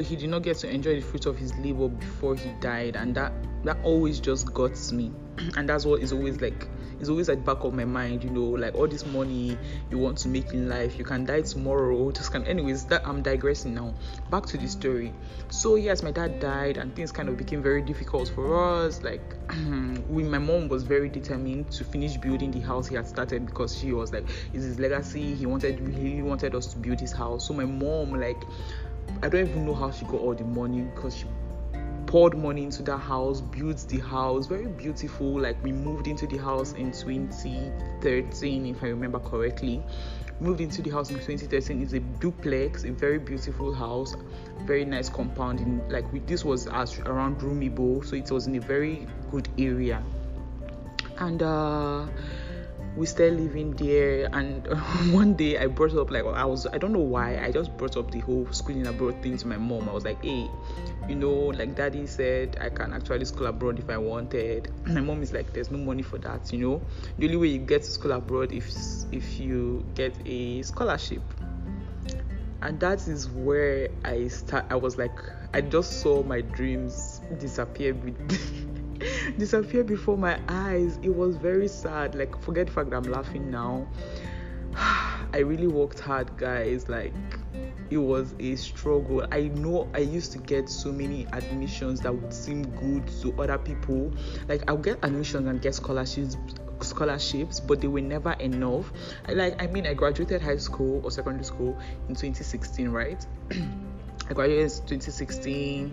He 0.00 0.16
did 0.16 0.30
not 0.30 0.42
get 0.42 0.58
to 0.58 0.70
enjoy 0.70 0.96
the 0.96 1.00
fruits 1.00 1.26
of 1.26 1.36
his 1.36 1.54
labor 1.56 1.88
before 1.88 2.34
he 2.34 2.50
died, 2.60 2.96
and 2.96 3.14
that 3.14 3.32
that 3.64 3.78
always 3.82 4.20
just 4.20 4.52
got 4.52 4.92
me. 4.92 5.12
and 5.56 5.68
that's 5.68 5.84
what 5.84 6.00
is 6.00 6.12
always 6.12 6.40
like 6.40 6.68
it's 7.00 7.08
always 7.08 7.30
at 7.30 7.38
the 7.38 7.42
back 7.42 7.64
of 7.64 7.72
my 7.72 7.86
mind, 7.86 8.22
you 8.22 8.28
know, 8.28 8.44
like 8.44 8.74
all 8.74 8.86
this 8.86 9.06
money 9.06 9.56
you 9.90 9.96
want 9.96 10.18
to 10.18 10.28
make 10.28 10.52
in 10.52 10.68
life, 10.68 10.98
you 10.98 11.04
can 11.04 11.24
die 11.24 11.40
tomorrow. 11.40 12.12
Just 12.12 12.30
can 12.30 12.44
anyways, 12.44 12.84
that 12.86 13.06
I'm 13.08 13.22
digressing 13.22 13.74
now. 13.74 13.94
Back 14.30 14.44
to 14.46 14.58
the 14.58 14.68
story. 14.68 15.14
So 15.48 15.76
yes, 15.76 16.02
my 16.02 16.10
dad 16.10 16.40
died 16.40 16.76
and 16.76 16.94
things 16.94 17.10
kind 17.10 17.30
of 17.30 17.38
became 17.38 17.62
very 17.62 17.80
difficult 17.80 18.28
for 18.28 18.84
us. 18.84 19.02
Like 19.02 19.22
we 20.10 20.24
my 20.24 20.38
mom 20.38 20.68
was 20.68 20.82
very 20.82 21.08
determined 21.08 21.70
to 21.72 21.84
finish 21.84 22.18
building 22.18 22.50
the 22.50 22.60
house 22.60 22.86
he 22.86 22.96
had 22.96 23.06
started 23.06 23.46
because 23.46 23.76
she 23.76 23.92
was 23.92 24.12
like, 24.12 24.28
it's 24.52 24.64
his 24.64 24.78
legacy. 24.78 25.34
He 25.34 25.46
wanted 25.46 25.78
he 25.78 26.02
really 26.02 26.22
wanted 26.22 26.54
us 26.54 26.66
to 26.74 26.78
build 26.78 27.00
his 27.00 27.12
house. 27.12 27.46
So 27.46 27.54
my 27.54 27.64
mom 27.64 28.20
like 28.20 28.44
I 29.22 29.28
don't 29.28 29.48
even 29.48 29.66
know 29.66 29.74
how 29.74 29.90
she 29.90 30.04
got 30.06 30.20
all 30.20 30.34
the 30.34 30.44
money 30.44 30.80
because 30.80 31.16
she 31.16 31.26
poured 32.10 32.36
money 32.36 32.64
into 32.64 32.82
that 32.82 32.98
house, 32.98 33.40
built 33.40 33.86
the 33.88 34.00
house, 34.00 34.46
very 34.46 34.66
beautiful. 34.66 35.38
Like 35.38 35.62
we 35.62 35.70
moved 35.70 36.08
into 36.08 36.26
the 36.26 36.38
house 36.38 36.72
in 36.72 36.90
2013, 36.90 38.66
if 38.66 38.82
I 38.82 38.88
remember 38.88 39.20
correctly. 39.20 39.82
Moved 40.40 40.60
into 40.60 40.82
the 40.82 40.90
house 40.90 41.10
in 41.10 41.16
2013. 41.16 41.82
It's 41.82 41.92
a 41.92 42.00
duplex, 42.00 42.84
a 42.84 42.90
very 42.90 43.18
beautiful 43.18 43.72
house, 43.72 44.16
very 44.64 44.84
nice 44.84 45.08
compound. 45.08 45.60
In 45.60 45.86
like 45.88 46.10
we, 46.12 46.20
this 46.20 46.44
was 46.44 46.66
as 46.66 46.98
around 47.00 47.40
Rumibo, 47.40 48.04
so 48.04 48.16
it 48.16 48.30
was 48.30 48.46
in 48.46 48.56
a 48.56 48.60
very 48.60 49.06
good 49.30 49.48
area. 49.58 50.02
And 51.18 51.42
uh 51.42 52.06
we 53.00 53.06
started 53.06 53.40
living 53.40 53.70
there 53.76 54.28
and 54.34 54.66
one 55.10 55.32
day 55.32 55.56
i 55.56 55.66
brought 55.66 55.94
up 55.96 56.10
like 56.10 56.22
i 56.22 56.44
was 56.44 56.66
i 56.66 56.76
don't 56.76 56.92
know 56.92 56.98
why 56.98 57.42
i 57.42 57.50
just 57.50 57.74
brought 57.78 57.96
up 57.96 58.10
the 58.10 58.20
whole 58.20 58.46
schooling 58.50 58.86
abroad 58.86 59.14
thing 59.22 59.38
to 59.38 59.46
my 59.46 59.56
mom. 59.56 59.88
I 59.88 59.92
was 59.92 60.04
like 60.04 60.22
hey 60.22 60.50
you 61.08 61.14
know 61.14 61.32
like 61.32 61.74
daddy 61.74 62.06
said 62.06 62.58
i 62.60 62.68
can 62.68 62.92
actually 62.92 63.24
school 63.24 63.46
abroad 63.46 63.78
if 63.78 63.88
i 63.88 63.96
wanted. 63.96 64.70
My 64.86 65.00
mom 65.00 65.22
is 65.22 65.32
like 65.32 65.54
there's 65.54 65.70
no 65.70 65.78
money 65.78 66.02
for 66.02 66.18
that 66.18 66.52
you 66.52 66.58
know? 66.58 66.82
The 67.16 67.24
only 67.24 67.38
way 67.38 67.46
you 67.48 67.58
get 67.60 67.82
to 67.84 67.90
school 67.90 68.12
abroad 68.12 68.52
if 68.52 68.70
if 69.10 69.40
you 69.40 69.82
get 69.94 70.14
a 70.26 70.60
scholarship. 70.60 71.22
And 72.60 72.78
that 72.80 73.08
is 73.08 73.30
where 73.30 73.88
i 74.04 74.28
start 74.28 74.66
i 74.68 74.76
was 74.76 74.98
like 74.98 75.18
i 75.54 75.62
just 75.62 76.02
saw 76.02 76.22
my 76.22 76.42
dreams 76.42 77.22
disappear 77.38 77.94
with 77.94 78.66
disappear 79.38 79.84
before 79.84 80.16
my 80.16 80.38
eyes. 80.48 80.98
It 81.02 81.14
was 81.14 81.36
very 81.36 81.68
sad. 81.68 82.14
Like, 82.14 82.40
forget 82.42 82.66
the 82.66 82.72
fact 82.72 82.90
that 82.90 82.96
I'm 82.96 83.10
laughing 83.10 83.50
now. 83.50 83.86
I 84.74 85.38
really 85.38 85.66
worked 85.66 86.00
hard, 86.00 86.36
guys. 86.36 86.88
Like, 86.88 87.12
it 87.90 87.98
was 87.98 88.34
a 88.38 88.56
struggle. 88.56 89.26
I 89.32 89.48
know 89.48 89.88
I 89.94 89.98
used 89.98 90.32
to 90.32 90.38
get 90.38 90.68
so 90.68 90.92
many 90.92 91.26
admissions 91.32 92.00
that 92.00 92.14
would 92.14 92.32
seem 92.32 92.62
good 92.76 93.06
to 93.22 93.34
other 93.40 93.58
people. 93.58 94.12
Like, 94.48 94.62
I'll 94.68 94.76
get 94.76 94.98
admissions 95.02 95.48
and 95.48 95.60
get 95.60 95.74
scholarships 95.74 96.36
scholarships 96.82 97.60
but 97.60 97.78
they 97.78 97.88
were 97.88 98.00
never 98.00 98.32
enough 98.40 98.90
like 99.28 99.60
i 99.62 99.66
mean 99.66 99.86
i 99.86 99.92
graduated 99.92 100.40
high 100.40 100.56
school 100.56 101.02
or 101.04 101.10
secondary 101.10 101.44
school 101.44 101.78
in 102.08 102.14
2016 102.14 102.88
right 102.88 103.26
I 104.30 104.32
graduated 104.32 104.92
in 104.92 105.00
2016. 105.00 105.92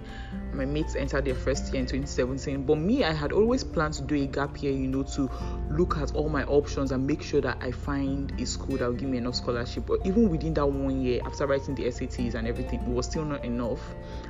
My 0.53 0.63
mates 0.63 0.95
entered 0.95 1.25
their 1.25 1.33
first 1.33 1.73
year 1.73 1.81
in 1.81 1.87
2017. 1.87 2.65
But 2.67 2.75
me, 2.75 3.03
I 3.03 3.11
had 3.11 3.31
always 3.31 3.63
planned 3.63 3.95
to 3.95 4.03
do 4.03 4.13
a 4.13 4.27
gap 4.27 4.61
year, 4.61 4.71
you 4.71 4.87
know, 4.87 5.01
to 5.01 5.27
look 5.71 5.97
at 5.97 6.13
all 6.13 6.29
my 6.29 6.43
options 6.43 6.91
and 6.91 7.07
make 7.07 7.23
sure 7.23 7.41
that 7.41 7.57
I 7.61 7.71
find 7.71 8.31
a 8.39 8.45
school 8.45 8.77
that 8.77 8.85
will 8.85 8.93
give 8.93 9.09
me 9.09 9.17
enough 9.17 9.33
scholarship. 9.33 9.87
But 9.87 10.01
even 10.05 10.29
within 10.29 10.53
that 10.53 10.67
one 10.67 11.01
year, 11.01 11.19
after 11.25 11.47
writing 11.47 11.73
the 11.73 11.85
SATs 11.85 12.35
and 12.35 12.47
everything, 12.47 12.81
it 12.81 12.87
was 12.87 13.07
still 13.07 13.25
not 13.25 13.43
enough. 13.43 13.81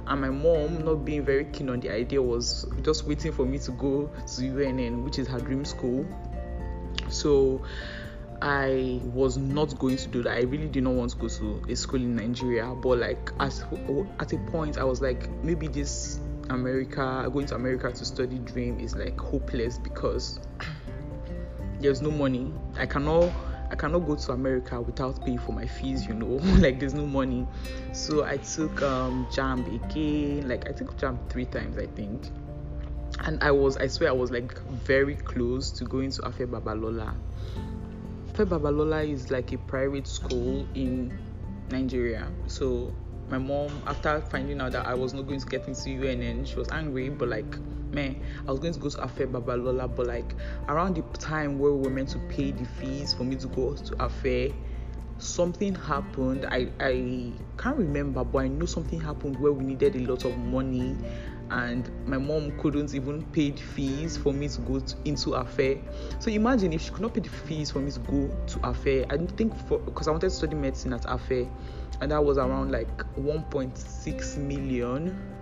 And 0.08 0.22
my 0.22 0.30
mom, 0.30 0.86
not 0.86 1.04
being 1.04 1.26
very 1.26 1.44
keen 1.44 1.70
on 1.70 1.82
the 1.82 1.90
idea, 1.90 2.22
was 2.22 2.66
just 2.84 3.06
waiting 3.06 3.34
for 3.34 3.46
me 3.46 3.60
to 3.60 3.72
go 3.72 4.10
to 4.38 4.42
UNN, 4.42 5.04
which 5.04 5.20
is 5.20 5.28
her 5.28 5.40
dream 5.40 5.66
school. 5.66 6.06
So 7.10 7.62
I 8.42 9.02
was 9.04 9.38
not 9.38 9.78
going 9.80 9.98
to 9.98 10.08
do 10.10 10.24
that. 10.24 10.38
I 10.38 10.42
really 10.42 10.68
did 10.68 10.84
not 10.84 10.94
want 10.94 11.12
to 11.12 11.18
go 11.18 11.28
to 11.28 11.64
a 11.70 11.76
school 11.76 12.02
in 12.02 12.16
Nigeria, 12.16 12.68
but 12.76 13.00
like 13.00 13.32
as 13.40 13.66
at 14.20 14.34
a 14.34 14.38
point, 14.52 14.78
I 14.78 14.84
was 14.84 15.02
like, 15.02 15.30
maybe 15.44 15.68
this 15.68 16.20
America, 16.50 17.28
going 17.32 17.48
to 17.48 17.56
America 17.56 17.92
to 17.92 18.06
study 18.06 18.38
dream 18.40 18.80
is 18.80 18.96
like 18.96 19.20
hopeless 19.20 19.78
because 19.78 20.40
there's 21.80 22.02
no 22.02 22.12
money. 22.12 22.54
I 22.78 22.86
cannot 22.86 23.32
I 23.70 23.76
cannot 23.76 24.00
go 24.00 24.16
to 24.16 24.32
America 24.32 24.80
without 24.80 25.24
paying 25.26 25.40
for 25.40 25.52
my 25.52 25.66
fees, 25.66 26.06
you 26.06 26.14
know. 26.14 26.28
like 26.62 26.80
there's 26.80 26.94
no 26.94 27.06
money. 27.06 27.48
So 27.92 28.24
I 28.24 28.38
took 28.38 28.82
um 28.84 29.28
JAMB 29.32 29.84
again. 29.84 30.48
Like 30.48 30.70
I 30.70 30.74
took 30.74 30.96
JAMB 30.98 31.30
three 31.30 31.46
times, 31.46 31.78
I 31.78 31.88
think. 31.88 32.30
And 33.22 33.44
I 33.44 33.50
was 33.52 33.78
I 33.78 33.88
swear 33.88 34.10
I 34.10 34.14
was 34.14 34.32
like 34.32 34.58
very 34.68 35.16
close 35.16 35.72
to 35.72 35.86
going 35.86 36.12
to 36.12 36.22
Afe 36.22 36.46
Babalola 36.46 37.16
Afe 38.38 38.46
Babalola 38.46 39.04
is 39.10 39.32
like 39.32 39.52
a 39.52 39.58
private 39.58 40.06
school 40.06 40.68
in 40.76 41.12
Nigeria. 41.72 42.32
So 42.46 42.94
my 43.30 43.40
mom, 43.40 43.82
after 43.88 44.22
finding 44.22 44.62
out 44.62 44.74
that 44.74 44.86
I 44.86 44.94
was 44.94 45.12
not 45.16 45.26
going 45.26 45.40
to 45.40 45.46
get 45.48 45.68
into 45.68 45.90
UNN, 45.90 46.46
she 46.46 46.56
was 46.56 46.68
angry, 46.72 47.10
but 47.10 47.30
like, 47.30 47.58
man, 47.92 48.22
I 48.48 48.52
was 48.52 48.60
going 48.60 48.74
to 48.74 48.80
go 48.80 48.90
to 48.90 48.98
Afe 48.98 49.26
Babalola, 49.32 49.88
but 49.96 50.06
like 50.06 50.36
around 50.68 50.98
the 50.98 51.18
time 51.18 51.58
where 51.58 51.72
we 51.72 51.88
were 51.88 51.90
meant 51.90 52.10
to 52.10 52.20
pay 52.20 52.52
the 52.52 52.66
fees 52.66 53.12
for 53.12 53.24
me 53.24 53.38
to 53.38 53.48
go 53.48 53.74
to 53.74 53.96
Afe, 53.96 54.54
something 55.18 55.74
happened. 55.74 56.46
I 56.52 56.70
I 56.80 57.34
can't 57.58 57.78
remember, 57.78 58.24
but 58.24 58.38
I 58.38 58.50
know 58.50 58.68
something 58.68 59.02
happened 59.02 59.40
where 59.40 59.52
we 59.52 59.66
needed 59.66 59.96
a 59.96 60.00
lot 60.12 60.26
of 60.26 60.38
money 60.38 60.96
and 61.52 61.90
my 62.06 62.18
mom 62.18 62.58
couldn't 62.60 62.94
even 62.94 63.24
pay 63.32 63.52
the 63.52 63.62
fees 63.62 64.18
for 64.18 64.34
me 64.34 64.48
to 64.50 64.62
go 64.62 64.80
to, 64.80 64.96
into 65.06 65.30
Afe. 65.32 65.82
So 66.20 66.30
imagine 66.30 66.74
if 66.74 66.82
she 66.82 66.92
could 66.92 67.02
not 67.02 67.14
pay 67.14 67.22
the 67.22 67.30
fees 67.30 67.72
for 67.72 67.80
me 67.80 67.92
to 67.92 68.00
go 68.00 68.28
to 68.48 68.60
Afe. 68.60 69.06
I 69.12 69.18
didn't 69.18 69.38
think 69.38 69.56
for 69.68 69.80
because 69.80 70.08
I 70.08 70.12
wanted 70.12 70.30
to 70.30 70.36
study 70.36 70.56
medicine 70.56 70.94
at 70.94 71.04
Afe, 71.04 71.50
and 72.02 72.12
that 72.12 72.24
was 72.24 72.38
around 72.38 72.72
like 72.72 72.90
1.6 73.16 74.38
million. 74.38 75.34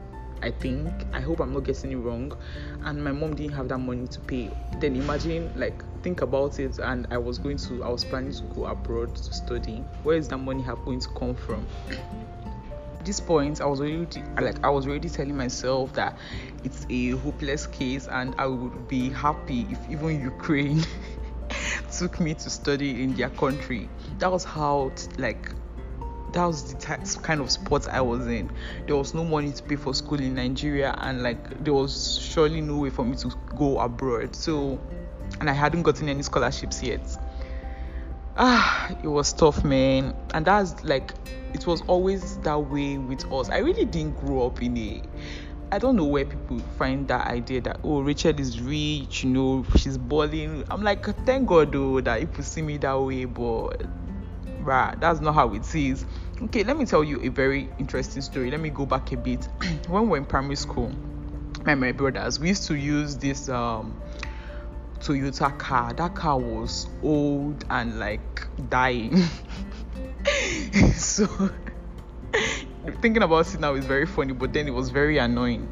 I 0.42 0.52
think. 0.52 0.92
I 1.12 1.22
hope 1.22 1.40
I'm 1.40 1.54
not 1.54 1.64
getting 1.64 1.92
it 1.92 1.96
wrong. 1.96 2.38
And 2.84 3.04
my 3.04 3.12
mom 3.12 3.36
didn't 3.36 3.54
have 3.54 3.68
that 3.70 3.80
money 3.80 4.06
to 4.06 4.20
pay. 4.20 4.52
Then 4.80 4.96
imagine 4.96 5.52
like 5.56 5.84
think 6.04 6.22
about 6.22 6.60
it 6.60 6.78
and 6.78 7.08
I 7.10 7.18
was 7.18 7.40
going 7.40 7.58
to 7.58 7.84
I 7.84 7.90
was 7.90 8.06
planning 8.06 8.34
to 8.34 8.44
go 8.54 8.66
abroad 8.66 9.16
to 9.16 9.34
study. 9.34 9.84
Where 10.04 10.18
is 10.18 10.28
that 10.28 10.38
money 10.38 10.64
going 10.84 11.00
to 11.00 11.10
come 11.10 11.34
from? 11.34 11.66
This 13.06 13.20
point 13.20 13.62
i 13.62 13.66
was 13.66 13.80
already 13.80 14.24
like 14.42 14.64
i 14.64 14.70
was 14.70 14.88
already 14.88 15.10
telling 15.10 15.36
myself 15.36 15.94
that 15.94 16.18
it's 16.64 16.86
a 16.90 17.12
hopeless 17.12 17.68
case 17.68 18.08
and 18.08 18.36
i 18.38 18.46
would 18.46 18.88
be 18.88 19.10
happy 19.10 19.68
if 19.70 19.80
even 19.90 20.22
ukraine 20.22 20.84
took 21.98 22.20
me 22.20 22.34
to 22.34 22.50
study 22.50 23.04
in 23.04 23.14
their 23.16 23.30
country 23.30 23.90
that 24.18 24.32
was 24.32 24.44
how 24.44 24.92
like 25.18 25.50
that 26.34 26.46
was 26.46 26.74
the 26.74 26.78
type, 26.80 27.00
kind 27.24 27.40
of 27.40 27.50
spot 27.50 27.88
I 27.88 28.02
was 28.02 28.28
in. 28.28 28.52
There 28.88 28.98
was 28.98 29.14
no 29.14 29.24
money 29.24 29.54
to 29.54 29.64
pay 29.64 29.78
for 29.78 29.94
school 29.94 30.20
in 30.20 30.36
Nigeria, 30.36 30.94
and 30.98 31.24
like 31.24 31.64
there 31.64 31.74
was 31.74 32.20
surely 32.22 32.60
no 32.60 32.76
way 32.76 32.90
for 32.90 33.06
me 33.06 33.16
to 33.18 33.32
go 33.56 33.80
abroad. 33.80 34.36
So, 34.36 34.78
and 35.40 35.50
I 35.50 35.54
hadn't 35.54 35.84
gotten 35.84 36.10
any 36.10 36.24
scholarships 36.24 36.84
yet 36.84 37.08
ah 38.38 38.94
it 39.04 39.08
was 39.08 39.32
tough 39.34 39.64
man 39.64 40.14
and 40.34 40.46
that's 40.46 40.84
like 40.84 41.14
it 41.54 41.66
was 41.66 41.82
always 41.84 42.38
that 42.40 42.58
way 42.58 42.98
with 42.98 43.24
us 43.32 43.50
i 43.50 43.58
really 43.58 43.86
didn't 43.86 44.18
grow 44.20 44.48
up 44.48 44.62
in 44.62 44.78
a 44.78 45.02
I 45.72 45.80
don't 45.80 45.96
know 45.96 46.06
where 46.06 46.26
people 46.26 46.60
find 46.78 47.08
that 47.08 47.28
idea 47.28 47.60
that 47.62 47.80
oh 47.84 48.00
Rachel 48.02 48.40
is 48.40 48.62
rich, 48.62 49.24
you 49.24 49.32
know, 49.32 49.66
she's 49.76 49.98
balling. 49.98 50.64
I'm 50.70 50.84
like, 50.84 51.04
thank 51.26 51.48
God 51.48 51.74
though 51.74 52.00
that 52.02 52.20
people 52.20 52.44
see 52.44 52.62
me 52.62 52.78
that 52.78 52.94
way, 52.94 53.26
but 53.26 53.82
bruh, 54.64 55.00
that's 55.00 55.20
not 55.22 55.34
how 55.34 55.54
it 55.54 55.76
is. 55.76 56.06
Okay, 56.42 56.64
let 56.64 56.78
me 56.78 56.86
tell 56.86 57.04
you 57.04 57.22
a 57.22 57.30
very 57.30 57.70
interesting 57.80 58.22
story. 58.22 58.52
Let 58.52 58.60
me 58.60 58.70
go 58.70 58.86
back 58.86 59.12
a 59.12 59.18
bit. 59.18 59.48
when 59.88 60.04
we 60.04 60.10
were 60.10 60.18
in 60.18 60.26
primary 60.26 60.56
school, 60.56 60.92
my 61.66 61.76
my 61.76 61.92
brothers, 61.92 62.40
we 62.40 62.50
used 62.50 62.68
to 62.68 62.76
use 62.76 63.18
this 63.18 63.50
um 63.50 64.00
Toyota 65.06 65.56
car. 65.60 65.94
That 65.94 66.16
car 66.16 66.40
was 66.40 66.88
old 67.04 67.64
and 67.70 68.00
like 68.00 68.48
dying. 68.70 69.16
so 70.96 71.28
thinking 73.02 73.22
about 73.22 73.54
it 73.54 73.60
now 73.60 73.76
is 73.76 73.86
very 73.86 74.08
funny, 74.08 74.34
but 74.34 74.52
then 74.52 74.68
it 74.68 74.74
was 74.74 74.90
very 74.90 75.20
annoying. 75.20 75.72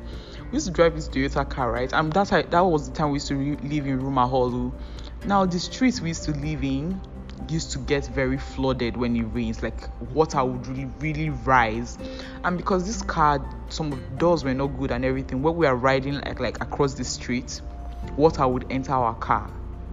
We 0.51 0.57
used 0.57 0.67
to 0.67 0.71
drive 0.71 0.95
this 0.95 1.09
Toyota 1.09 1.49
car, 1.49 1.71
right? 1.71 1.91
And 1.91 2.13
that 2.13 2.51
that 2.51 2.61
was 2.61 2.89
the 2.89 2.95
time 2.95 3.09
we 3.09 3.15
used 3.15 3.27
to 3.29 3.35
re- 3.35 3.57
live 3.63 3.87
in 3.87 3.99
Rumaholu. 3.99 4.71
Now 5.25 5.47
the 5.47 5.59
streets 5.59 5.99
we 5.99 6.09
used 6.09 6.25
to 6.25 6.31
live 6.31 6.63
in 6.63 7.01
used 7.49 7.71
to 7.71 7.79
get 7.79 8.05
very 8.07 8.37
flooded 8.37 8.95
when 8.95 9.15
it 9.15 9.23
rains 9.23 9.61
like 9.61 9.89
water 10.13 10.45
would 10.45 10.65
really 10.65 10.85
really 10.99 11.29
rise 11.29 11.97
and 12.45 12.57
because 12.57 12.85
this 12.85 13.01
car 13.01 13.45
some 13.67 14.01
doors 14.17 14.45
were 14.45 14.53
not 14.53 14.67
good 14.67 14.91
and 14.91 15.03
everything 15.03 15.41
when 15.41 15.53
we 15.57 15.67
are 15.67 15.75
riding 15.75 16.13
like 16.21 16.39
like 16.39 16.63
across 16.63 16.93
the 16.93 17.03
street 17.03 17.59
water 18.17 18.47
would 18.47 18.65
enter 18.69 18.93
our 18.93 19.15
car. 19.15 19.49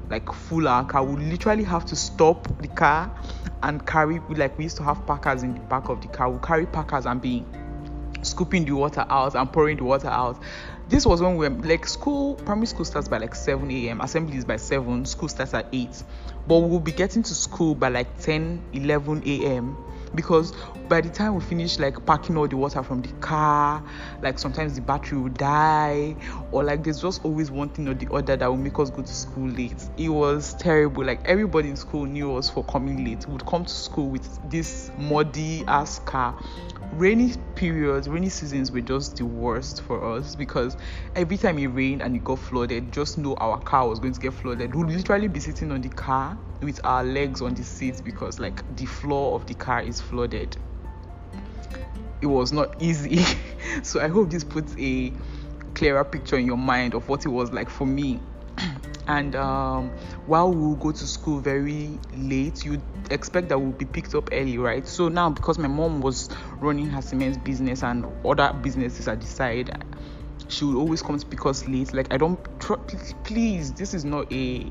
Like 0.08 0.32
full 0.32 0.66
our 0.66 0.84
car. 0.84 1.04
We 1.04 1.24
literally 1.24 1.64
have 1.64 1.84
to 1.86 1.96
stop 1.96 2.48
the 2.60 2.68
car 2.68 3.10
and 3.62 3.86
carry 3.86 4.20
like 4.30 4.58
we 4.58 4.64
used 4.64 4.76
to 4.78 4.82
have 4.82 5.06
packers 5.06 5.42
in 5.42 5.54
the 5.54 5.60
back 5.60 5.88
of 5.88 6.00
the 6.00 6.08
car. 6.08 6.30
We 6.30 6.38
carry 6.40 6.66
packers 6.66 7.06
and 7.06 7.20
be 7.20 7.44
scooping 8.22 8.64
the 8.64 8.72
water 8.72 9.06
out 9.08 9.34
and 9.34 9.52
pouring 9.52 9.76
the 9.76 9.84
water 9.84 10.08
out. 10.08 10.42
This 10.88 11.06
was 11.06 11.22
when 11.22 11.36
we 11.36 11.48
were 11.48 11.54
like 11.54 11.86
school 11.86 12.34
primary 12.34 12.66
school 12.66 12.84
starts 12.84 13.06
by 13.06 13.18
like 13.18 13.32
7 13.32 13.70
a.m 13.70 14.00
assembly 14.00 14.36
is 14.36 14.44
by 14.44 14.56
7 14.56 15.06
school 15.06 15.28
starts 15.28 15.54
at 15.54 15.66
8 15.72 16.02
but 16.48 16.58
we'll 16.58 16.80
be 16.80 16.90
getting 16.90 17.22
to 17.22 17.32
school 17.32 17.76
by 17.76 17.88
like 17.88 18.18
10 18.18 18.60
11 18.72 19.22
a.m 19.24 19.76
because 20.14 20.52
by 20.88 21.00
the 21.00 21.08
time 21.08 21.34
we 21.34 21.40
finish 21.40 21.78
like 21.78 22.04
packing 22.04 22.36
all 22.36 22.48
the 22.48 22.56
water 22.56 22.82
from 22.82 23.00
the 23.00 23.12
car 23.20 23.82
like 24.22 24.38
sometimes 24.38 24.74
the 24.74 24.80
battery 24.80 25.18
will 25.18 25.28
die 25.30 26.16
or 26.50 26.64
like 26.64 26.82
there's 26.82 27.00
just 27.00 27.24
always 27.24 27.50
one 27.50 27.68
thing 27.68 27.88
or 27.88 27.94
the 27.94 28.12
other 28.12 28.36
that 28.36 28.48
will 28.48 28.56
make 28.56 28.78
us 28.78 28.90
go 28.90 29.02
to 29.02 29.14
school 29.14 29.48
late. 29.48 29.88
It 29.96 30.08
was 30.08 30.54
terrible. 30.54 31.04
Like 31.04 31.20
everybody 31.26 31.68
in 31.68 31.76
school 31.76 32.06
knew 32.06 32.36
us 32.36 32.50
for 32.50 32.64
coming 32.64 33.04
late. 33.04 33.26
We 33.26 33.34
would 33.34 33.46
come 33.46 33.64
to 33.64 33.72
school 33.72 34.08
with 34.08 34.50
this 34.50 34.90
muddy 34.98 35.64
ass 35.66 36.00
car. 36.00 36.36
Rainy 36.94 37.34
periods 37.54 38.08
rainy 38.08 38.28
seasons 38.28 38.72
were 38.72 38.80
just 38.80 39.16
the 39.16 39.24
worst 39.24 39.82
for 39.82 40.16
us 40.16 40.34
because 40.34 40.76
every 41.14 41.36
time 41.36 41.58
it 41.58 41.68
rained 41.68 42.02
and 42.02 42.16
it 42.16 42.24
got 42.24 42.40
flooded 42.40 42.92
just 42.92 43.16
know 43.16 43.34
our 43.34 43.60
car 43.60 43.88
was 43.88 44.00
going 44.00 44.12
to 44.14 44.20
get 44.20 44.34
flooded. 44.34 44.74
We'd 44.74 44.88
literally 44.88 45.28
be 45.28 45.38
sitting 45.38 45.70
on 45.70 45.82
the 45.82 45.88
car 45.88 46.36
with 46.62 46.80
our 46.84 47.04
legs 47.04 47.40
on 47.40 47.54
the 47.54 47.62
seats 47.62 48.00
because 48.00 48.38
like 48.38 48.64
the 48.76 48.86
floor 48.86 49.34
of 49.34 49.46
the 49.46 49.54
car 49.54 49.82
is 49.82 49.99
flooded. 50.00 50.56
It 52.20 52.26
was 52.26 52.52
not 52.52 52.80
easy. 52.82 53.24
So 53.82 54.00
i 54.00 54.08
hope 54.08 54.30
this 54.30 54.42
puts 54.42 54.74
a 54.78 55.12
clearer 55.74 56.04
picture 56.04 56.36
in 56.36 56.44
your 56.44 56.56
mind 56.56 56.94
of 56.94 57.08
what 57.08 57.24
it 57.24 57.28
was 57.28 57.52
like 57.52 57.70
for 57.70 57.86
me. 57.86 58.20
And 59.06 59.34
um, 59.34 59.90
while 60.26 60.52
we 60.52 60.76
go 60.76 60.92
to 60.92 61.06
school 61.06 61.40
very 61.40 61.98
late 62.14 62.64
you 62.64 62.82
expect 63.10 63.48
that 63.48 63.58
we'll 63.58 63.72
be 63.72 63.84
picked 63.84 64.14
up 64.14 64.28
early 64.32 64.58
right? 64.58 64.86
So 64.86 65.08
now 65.08 65.30
because 65.30 65.58
my 65.58 65.68
mom 65.68 66.00
was 66.00 66.28
running 66.58 66.86
her 66.90 67.02
cement 67.02 67.44
business 67.44 67.82
and 67.82 68.06
other 68.24 68.52
businesses 68.62 69.08
at 69.08 69.20
the 69.20 69.26
side 69.26 69.70
she 70.48 70.64
would 70.64 70.76
always 70.76 71.02
come 71.02 71.18
to 71.18 71.26
pick 71.26 71.46
us 71.46 71.66
late. 71.68 71.92
Like 71.94 72.12
i 72.12 72.16
don't 72.16 72.38
tr- 72.60 72.74
please 73.24 73.72
this 73.72 73.94
is 73.94 74.04
not 74.04 74.32
a 74.32 74.70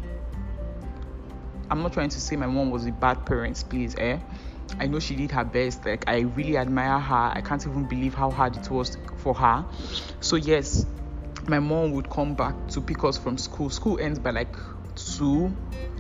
i'm 1.70 1.82
not 1.82 1.94
trying 1.94 2.10
to 2.10 2.20
say 2.20 2.36
my 2.36 2.48
mom 2.48 2.72
was 2.72 2.86
a 2.86 2.92
bad 2.92 3.26
parent 3.26 3.64
please 3.70 3.96
eh 3.98 4.20
I 4.80 4.88
know 4.88 5.00
she 5.00 5.16
did 5.16 5.32
her 5.32 5.44
best. 5.44 5.86
Like 5.86 6.06
I 6.08 6.20
really 6.20 6.58
admire 6.58 7.00
her. 7.00 7.32
I 7.36 7.42
can't 7.42 7.66
even 7.66 7.86
believe 7.86 8.14
how 8.14 8.32
hard 8.32 8.56
it 8.56 8.70
was 8.70 8.98
for 9.18 9.34
her. 9.34 9.66
So 10.22 10.36
yes, 10.36 10.86
my 11.48 11.60
mom 11.60 11.92
would 11.92 12.10
come 12.10 12.36
back 12.36 12.56
to 12.70 12.82
pick 12.82 13.04
us 13.04 13.18
from 13.18 13.38
school. 13.38 13.70
School 13.70 14.00
ends 14.00 14.20
by 14.20 14.32
like 14.32 14.56
2 14.96 15.54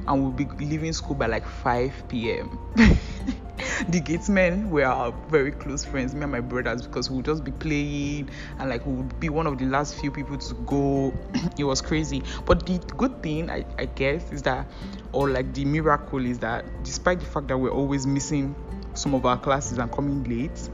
and 0.07 0.21
we'll 0.21 0.31
be 0.31 0.45
leaving 0.65 0.93
school 0.93 1.15
by 1.15 1.27
like 1.27 1.45
5 1.45 2.39
p.m. 2.39 2.57
the 3.89 3.99
gatesmen 3.99 4.69
were 4.69 4.83
our 4.83 5.13
very 5.29 5.51
close 5.51 5.85
friends, 5.85 6.13
me 6.13 6.23
and 6.23 6.31
my 6.31 6.41
brothers, 6.41 6.81
because 6.81 7.09
we 7.09 7.17
would 7.17 7.25
just 7.25 7.43
be 7.43 7.51
playing 7.51 8.29
and 8.57 8.69
like 8.69 8.85
we 8.85 8.93
would 8.93 9.19
be 9.19 9.29
one 9.29 9.47
of 9.47 9.57
the 9.57 9.65
last 9.65 9.95
few 9.95 10.11
people 10.11 10.37
to 10.37 10.53
go. 10.65 11.13
it 11.57 11.63
was 11.63 11.81
crazy. 11.81 12.23
But 12.45 12.65
the 12.65 12.79
good 12.97 13.21
thing, 13.23 13.49
I, 13.49 13.65
I 13.77 13.85
guess, 13.85 14.31
is 14.31 14.41
that, 14.43 14.67
or 15.13 15.29
like 15.29 15.53
the 15.53 15.65
miracle 15.65 16.25
is 16.25 16.39
that 16.39 16.65
despite 16.83 17.19
the 17.19 17.25
fact 17.25 17.47
that 17.47 17.57
we're 17.57 17.71
always 17.71 18.05
missing 18.05 18.55
some 18.93 19.13
of 19.13 19.25
our 19.25 19.37
classes 19.37 19.77
and 19.77 19.91
coming 19.91 20.23
late, 20.25 20.69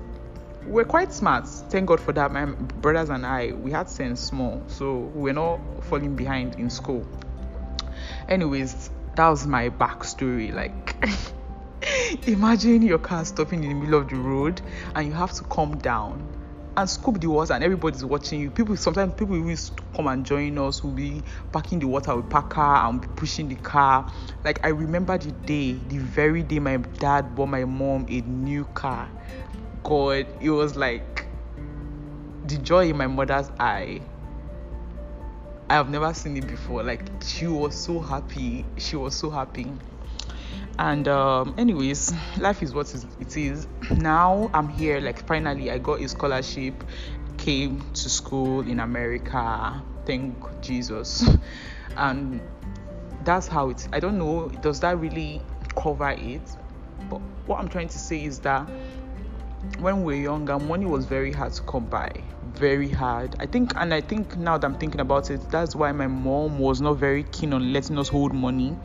we're 0.65 0.85
quite 0.85 1.13
smart. 1.13 1.47
Thank 1.47 1.87
God 1.87 1.99
for 1.99 2.11
that. 2.13 2.31
My 2.31 2.45
brothers 2.45 3.09
and 3.09 3.25
I, 3.25 3.51
we 3.51 3.71
had 3.71 3.87
sense 3.89 4.19
small, 4.19 4.63
so 4.67 5.11
we're 5.13 5.33
not 5.33 5.59
falling 5.83 6.15
behind 6.15 6.55
in 6.55 6.69
school. 6.69 7.05
Anyways, 8.27 8.89
that 9.15 9.27
was 9.27 9.45
my 9.45 9.69
backstory. 9.69 10.51
Like, 10.51 10.95
imagine 12.28 12.82
your 12.82 12.99
car 12.99 13.23
stopping 13.25 13.63
in 13.63 13.69
the 13.69 13.75
middle 13.75 14.01
of 14.01 14.10
the 14.10 14.15
road 14.15 14.62
and 14.95 15.08
you 15.08 15.13
have 15.13 15.34
to 15.34 15.43
come 15.45 15.78
down 15.78 16.28
and 16.78 16.89
scoop 16.89 17.21
the 17.21 17.28
water 17.28 17.54
and 17.54 17.63
everybody's 17.63 18.04
watching 18.04 18.41
you. 18.41 18.51
People 18.51 18.75
sometimes 18.75 19.13
people 19.13 19.39
will 19.39 19.58
come 19.95 20.08
and 20.08 20.25
join 20.25 20.58
us, 20.58 20.84
we'll 20.84 20.93
be 20.93 21.23
packing 21.51 21.80
the 21.80 21.88
water 21.88 22.15
with 22.15 22.30
packer 22.30 22.62
and 22.62 23.01
be 23.01 23.08
pushing 23.15 23.47
the 23.47 23.56
car. 23.56 24.12
Like 24.43 24.65
I 24.65 24.69
remember 24.69 25.17
the 25.17 25.32
day, 25.32 25.73
the 25.73 25.97
very 25.97 26.43
day 26.43 26.60
my 26.60 26.78
dad 26.78 27.36
bought 27.36 27.47
my 27.47 27.65
mom 27.65 28.06
a 28.10 28.21
new 28.21 28.65
car 28.65 29.10
God, 29.86 30.25
it 30.41 30.49
was 30.49 30.75
like 30.75 31.28
the 32.47 32.58
joy 32.58 32.89
in 32.89 32.97
my 32.97 33.06
mother's 33.06 33.51
eye. 33.60 34.01
I 35.69 35.75
have 35.75 35.91
never 35.91 36.12
seen 36.12 36.38
it 36.38 36.47
before. 36.47 36.82
Like 36.82 37.04
she 37.23 37.45
was 37.45 37.75
so 37.75 37.99
happy. 37.99 38.65
She 38.78 38.95
was 38.95 39.13
so 39.13 39.30
happy. 39.30 39.67
And 40.77 41.07
um, 41.07 41.55
anyways, 41.57 42.13
life 42.39 42.61
is 42.61 42.73
what 42.73 42.93
it 43.19 43.38
is. 43.38 43.67
Now 43.91 44.49
I'm 44.53 44.67
here. 44.67 44.99
Like 44.99 45.25
finally, 45.25 45.71
I 45.71 45.77
got 45.77 46.01
a 46.01 46.09
scholarship. 46.09 46.83
Came 47.38 47.81
to 47.93 48.09
school 48.09 48.61
in 48.61 48.79
America. 48.79 49.83
Thank 50.05 50.35
Jesus. 50.61 51.27
And 51.97 52.41
that's 53.23 53.47
how 53.47 53.69
it. 53.69 53.88
I 53.93 53.99
don't 53.99 54.17
know. 54.17 54.49
Does 54.61 54.79
that 54.81 54.99
really 54.99 55.41
cover 55.75 56.09
it? 56.09 56.41
But 57.09 57.21
what 57.45 57.59
I'm 57.59 57.69
trying 57.69 57.89
to 57.89 57.99
say 57.99 58.23
is 58.23 58.39
that 58.39 58.69
when 59.79 60.03
we 60.03 60.15
were 60.15 60.21
younger, 60.21 60.59
money 60.59 60.85
was 60.85 61.05
very 61.05 61.31
hard 61.31 61.53
to 61.53 61.61
come 61.63 61.85
by. 61.85 62.11
Very 62.53 62.89
hard. 62.89 63.35
I 63.39 63.45
think, 63.45 63.73
and 63.75 63.93
I 63.93 64.01
think 64.01 64.38
now 64.38 64.57
that 64.57 64.65
I'm 64.65 64.77
thinking 64.77 65.01
about 65.01 65.29
it, 65.29 65.49
that's 65.49 65.75
why 65.75 65.91
my 65.91 66.07
mom 66.07 66.59
was 66.59 66.81
not 66.81 66.93
very 66.93 67.23
keen 67.23 67.53
on 67.53 67.73
letting 67.73 67.97
us 67.97 68.07
hold 68.07 68.33
money. 68.33 68.77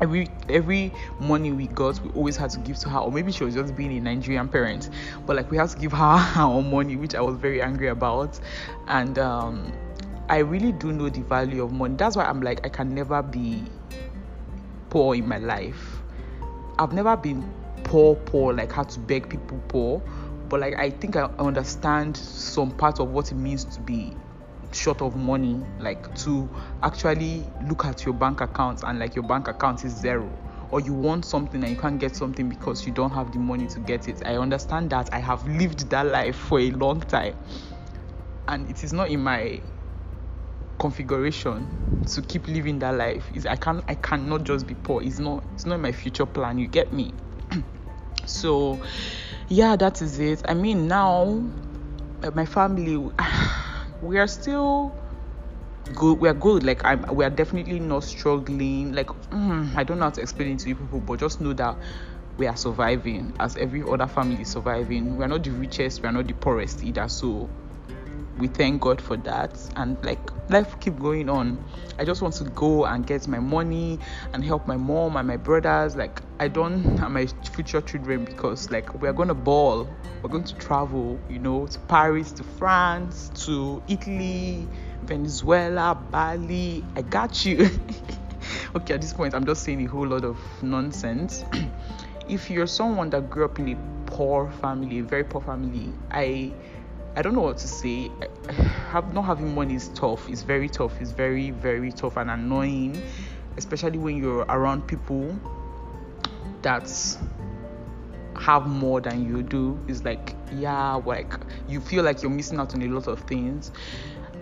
Every 0.00 0.28
every 0.48 0.92
money 1.18 1.52
we 1.52 1.68
got, 1.68 2.00
we 2.00 2.10
always 2.10 2.36
had 2.36 2.50
to 2.50 2.58
give 2.60 2.78
to 2.80 2.90
her, 2.90 2.98
or 2.98 3.10
maybe 3.10 3.32
she 3.32 3.44
was 3.44 3.54
just 3.54 3.74
being 3.74 3.96
a 3.96 4.00
Nigerian 4.00 4.48
parent, 4.48 4.90
but 5.26 5.36
like 5.36 5.50
we 5.50 5.56
had 5.56 5.70
to 5.70 5.78
give 5.78 5.92
her 5.92 5.98
our 6.36 6.62
money, 6.62 6.96
which 6.96 7.14
I 7.14 7.20
was 7.20 7.36
very 7.36 7.62
angry 7.62 7.88
about. 7.88 8.38
And 8.88 9.18
um, 9.18 9.72
I 10.28 10.38
really 10.38 10.72
do 10.72 10.92
know 10.92 11.08
the 11.08 11.22
value 11.22 11.62
of 11.62 11.72
money. 11.72 11.96
That's 11.96 12.16
why 12.16 12.24
I'm 12.24 12.42
like 12.42 12.64
I 12.64 12.68
can 12.68 12.94
never 12.94 13.22
be 13.22 13.64
poor 14.90 15.14
in 15.14 15.26
my 15.26 15.38
life. 15.38 16.02
I've 16.78 16.92
never 16.92 17.16
been 17.16 17.50
poor 17.86 18.16
poor 18.16 18.52
like 18.52 18.72
how 18.72 18.82
to 18.82 18.98
beg 18.98 19.28
people 19.28 19.62
poor 19.68 20.02
but 20.48 20.58
like 20.58 20.74
i 20.76 20.90
think 20.90 21.14
i 21.14 21.24
understand 21.38 22.16
some 22.16 22.70
part 22.72 22.98
of 22.98 23.10
what 23.10 23.30
it 23.30 23.36
means 23.36 23.64
to 23.64 23.80
be 23.80 24.12
short 24.72 25.00
of 25.02 25.16
money 25.16 25.64
like 25.78 26.14
to 26.16 26.48
actually 26.82 27.44
look 27.66 27.84
at 27.84 28.04
your 28.04 28.14
bank 28.14 28.40
account 28.40 28.82
and 28.84 28.98
like 28.98 29.14
your 29.14 29.24
bank 29.24 29.48
account 29.48 29.84
is 29.84 29.92
zero 29.92 30.30
or 30.70 30.80
you 30.80 30.92
want 30.92 31.24
something 31.24 31.62
and 31.62 31.72
you 31.72 31.78
can't 31.78 31.98
get 31.98 32.14
something 32.16 32.48
because 32.48 32.86
you 32.86 32.92
don't 32.92 33.10
have 33.12 33.32
the 33.32 33.38
money 33.38 33.66
to 33.68 33.78
get 33.80 34.08
it. 34.08 34.22
I 34.26 34.36
understand 34.36 34.90
that. 34.90 35.12
I 35.12 35.18
have 35.18 35.46
lived 35.46 35.88
that 35.90 36.06
life 36.06 36.36
for 36.36 36.58
a 36.58 36.70
long 36.72 37.00
time. 37.00 37.34
And 38.48 38.68
it 38.68 38.82
is 38.84 38.92
not 38.92 39.08
in 39.08 39.20
my 39.22 39.60
configuration 40.78 41.68
to 42.06 42.22
keep 42.22 42.46
living 42.48 42.78
that 42.80 42.96
life. 42.96 43.30
Is 43.34 43.46
i 43.46 43.56
can 43.56 43.82
i 43.88 43.94
cannot 43.94 44.44
just 44.44 44.66
be 44.66 44.74
poor. 44.74 45.02
It's 45.02 45.18
not 45.18 45.44
it's 45.54 45.66
not 45.66 45.80
my 45.80 45.92
future 45.92 46.26
plan. 46.26 46.58
You 46.58 46.66
get 46.66 46.92
me? 46.92 47.14
So 48.26 48.80
yeah 49.48 49.76
that 49.76 50.02
is 50.02 50.18
it. 50.18 50.42
I 50.48 50.54
mean 50.54 50.88
now 50.88 51.42
uh, 52.22 52.30
my 52.32 52.44
family 52.46 52.96
we 54.02 54.18
are 54.18 54.26
still 54.26 54.94
good 55.94 56.18
we 56.18 56.28
are 56.28 56.34
good 56.34 56.64
like 56.64 56.84
i'm 56.84 57.04
we 57.14 57.24
are 57.24 57.30
definitely 57.30 57.78
not 57.78 58.02
struggling 58.02 58.92
like 58.92 59.06
mm, 59.30 59.74
i 59.76 59.84
don't 59.84 59.98
know 59.98 60.04
how 60.06 60.10
to 60.10 60.20
explain 60.20 60.52
it 60.52 60.58
to 60.58 60.68
you 60.68 60.74
people 60.74 61.00
but 61.00 61.20
just 61.20 61.40
know 61.40 61.52
that 61.52 61.76
we 62.38 62.46
are 62.46 62.56
surviving 62.56 63.32
as 63.40 63.56
every 63.56 63.82
other 63.82 64.06
family 64.06 64.42
is 64.42 64.50
surviving. 64.50 65.16
We 65.16 65.24
are 65.24 65.28
not 65.28 65.42
the 65.42 65.50
richest 65.52 66.02
we 66.02 66.08
are 66.08 66.12
not 66.12 66.26
the 66.26 66.34
poorest 66.34 66.84
either 66.84 67.08
so 67.08 67.48
we 68.38 68.48
thank 68.48 68.82
God 68.82 69.00
for 69.00 69.16
that 69.18 69.58
and 69.76 69.96
like 70.04 70.20
life 70.50 70.78
keep 70.80 70.98
going 70.98 71.28
on. 71.28 71.64
I 71.98 72.04
just 72.04 72.20
want 72.20 72.34
to 72.34 72.44
go 72.44 72.84
and 72.84 73.06
get 73.06 73.26
my 73.26 73.38
money 73.38 73.98
and 74.32 74.44
help 74.44 74.66
my 74.66 74.76
mom 74.76 75.16
and 75.16 75.26
my 75.26 75.36
brothers. 75.36 75.96
Like 75.96 76.20
I 76.38 76.48
don't 76.48 76.98
have 76.98 77.10
my 77.10 77.26
future 77.52 77.80
children 77.80 78.24
because 78.24 78.70
like 78.70 78.92
we're 79.00 79.12
gonna 79.12 79.34
ball. 79.34 79.88
We're 80.22 80.30
going 80.30 80.44
to 80.44 80.54
travel, 80.56 81.20
you 81.28 81.38
know, 81.38 81.66
to 81.66 81.78
Paris, 81.80 82.32
to 82.32 82.42
France, 82.42 83.30
to 83.46 83.82
Italy, 83.88 84.68
Venezuela, 85.02 85.94
Bali. 85.94 86.84
I 86.96 87.02
got 87.02 87.44
you. 87.44 87.68
okay, 88.76 88.94
at 88.94 89.00
this 89.00 89.12
point 89.12 89.34
I'm 89.34 89.46
just 89.46 89.62
saying 89.62 89.82
a 89.82 89.88
whole 89.88 90.06
lot 90.06 90.24
of 90.24 90.38
nonsense. 90.62 91.44
if 92.28 92.50
you're 92.50 92.66
someone 92.66 93.10
that 93.10 93.30
grew 93.30 93.44
up 93.44 93.58
in 93.58 93.68
a 93.70 93.76
poor 94.10 94.50
family, 94.60 94.98
a 94.98 95.02
very 95.02 95.24
poor 95.24 95.40
family, 95.40 95.92
I 96.10 96.52
I 97.16 97.22
don't 97.22 97.34
know 97.34 97.40
what 97.40 97.56
to 97.58 97.68
say. 97.68 98.10
Have 98.90 99.14
not 99.14 99.22
having 99.22 99.54
money 99.54 99.74
is 99.74 99.88
tough. 99.88 100.28
It's 100.28 100.42
very 100.42 100.68
tough. 100.68 101.00
It's 101.00 101.12
very 101.12 101.50
very 101.50 101.90
tough 101.90 102.18
and 102.18 102.30
annoying, 102.30 103.02
especially 103.56 103.98
when 103.98 104.18
you're 104.18 104.44
around 104.50 104.86
people 104.86 105.34
that 106.60 106.90
have 108.38 108.66
more 108.66 109.00
than 109.00 109.26
you 109.26 109.42
do. 109.42 109.80
It's 109.88 110.04
like 110.04 110.36
yeah, 110.52 110.94
like 110.94 111.32
you 111.66 111.80
feel 111.80 112.04
like 112.04 112.22
you're 112.22 112.30
missing 112.30 112.58
out 112.60 112.74
on 112.74 112.82
a 112.82 112.88
lot 112.88 113.08
of 113.08 113.20
things. 113.20 113.72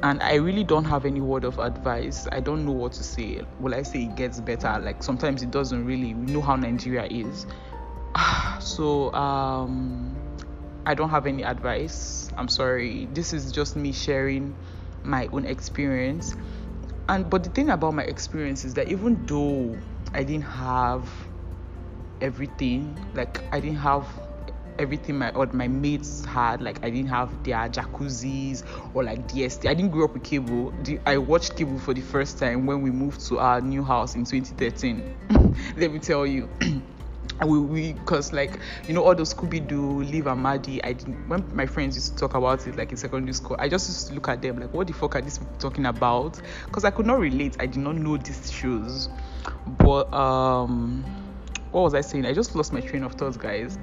And 0.02 0.20
I 0.20 0.34
really 0.34 0.64
don't 0.64 0.84
have 0.84 1.06
any 1.06 1.20
word 1.20 1.44
of 1.44 1.58
advice. 1.60 2.26
I 2.32 2.40
don't 2.40 2.66
know 2.66 2.72
what 2.72 2.92
to 2.94 3.04
say. 3.04 3.42
Will 3.60 3.74
I 3.74 3.82
say 3.82 4.02
it 4.02 4.16
gets 4.16 4.40
better? 4.40 4.78
Like 4.82 5.02
sometimes 5.02 5.42
it 5.42 5.52
doesn't 5.52 5.86
really. 5.86 6.12
We 6.12 6.32
know 6.32 6.40
how 6.40 6.56
Nigeria 6.56 7.04
is. 7.04 7.46
So 8.60 9.12
um 9.12 10.23
I 10.86 10.94
don't 10.94 11.10
have 11.10 11.26
any 11.26 11.42
advice. 11.42 12.30
I'm 12.36 12.48
sorry. 12.48 13.06
This 13.12 13.32
is 13.32 13.52
just 13.52 13.76
me 13.76 13.92
sharing 13.92 14.54
my 15.02 15.28
own 15.32 15.46
experience. 15.46 16.34
And 17.08 17.28
but 17.28 17.44
the 17.44 17.50
thing 17.50 17.70
about 17.70 17.94
my 17.94 18.02
experience 18.04 18.64
is 18.64 18.74
that 18.74 18.88
even 18.88 19.24
though 19.26 19.78
I 20.12 20.24
didn't 20.24 20.44
have 20.44 21.08
everything, 22.20 22.98
like 23.14 23.40
I 23.52 23.60
didn't 23.60 23.78
have 23.78 24.06
everything 24.78 25.16
my 25.16 25.30
or 25.30 25.46
my 25.52 25.68
mates 25.68 26.24
had 26.24 26.60
like 26.60 26.84
i 26.84 26.90
didn't 26.90 27.06
have 27.08 27.44
their 27.44 27.68
jacuzzis 27.68 28.64
or 28.92 29.04
like 29.04 29.28
dst 29.28 29.68
i 29.68 29.72
didn't 29.72 29.92
grow 29.92 30.04
up 30.06 30.12
with 30.14 30.24
cable 30.24 30.74
i 31.06 31.16
watched 31.16 31.56
cable 31.56 31.78
for 31.78 31.94
the 31.94 32.00
first 32.00 32.40
time 32.40 32.66
when 32.66 32.82
we 32.82 32.90
moved 32.90 33.24
to 33.24 33.38
our 33.38 33.60
new 33.60 33.84
house 33.84 34.16
in 34.16 34.24
2013 34.24 35.14
let 35.76 35.92
me 35.92 36.00
tell 36.00 36.26
you 36.26 36.48
we 37.42 37.58
we 37.58 37.92
because 37.94 38.32
like 38.32 38.58
you 38.86 38.94
know 38.94 39.04
all 39.04 39.14
those 39.14 39.34
Scooby 39.34 39.66
Doo, 39.66 40.02
Liv 40.02 40.26
and 40.26 40.42
Maddie. 40.42 40.82
I 40.84 40.92
didn't 40.92 41.28
when 41.28 41.44
my 41.54 41.66
friends 41.66 41.96
used 41.96 42.12
to 42.12 42.16
talk 42.18 42.34
about 42.34 42.66
it 42.66 42.76
like 42.76 42.90
in 42.90 42.96
secondary 42.96 43.32
school. 43.32 43.56
I 43.58 43.68
just 43.68 43.88
used 43.88 44.08
to 44.08 44.14
look 44.14 44.28
at 44.28 44.40
them 44.42 44.58
like, 44.58 44.72
what 44.72 44.86
the 44.86 44.92
fuck 44.92 45.16
are 45.16 45.20
these 45.20 45.38
people 45.38 45.54
talking 45.58 45.86
about? 45.86 46.40
Because 46.66 46.84
I 46.84 46.90
could 46.90 47.06
not 47.06 47.18
relate. 47.18 47.56
I 47.60 47.66
did 47.66 47.80
not 47.80 47.96
know 47.96 48.16
these 48.16 48.50
shows. 48.50 49.08
But 49.78 50.12
um, 50.14 51.04
what 51.70 51.82
was 51.82 51.94
I 51.94 52.00
saying? 52.00 52.26
I 52.26 52.32
just 52.32 52.54
lost 52.54 52.72
my 52.72 52.80
train 52.80 53.02
of 53.02 53.14
thoughts, 53.14 53.36
guys. 53.36 53.78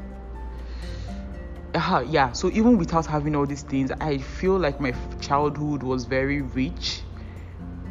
Uh, 1.73 2.03
yeah. 2.07 2.31
So 2.31 2.49
even 2.49 2.77
without 2.77 3.05
having 3.05 3.35
all 3.35 3.45
these 3.45 3.63
things, 3.63 3.91
I 3.99 4.17
feel 4.17 4.57
like 4.57 4.79
my 4.79 4.93
childhood 5.19 5.83
was 5.83 6.05
very 6.05 6.41
rich 6.41 7.03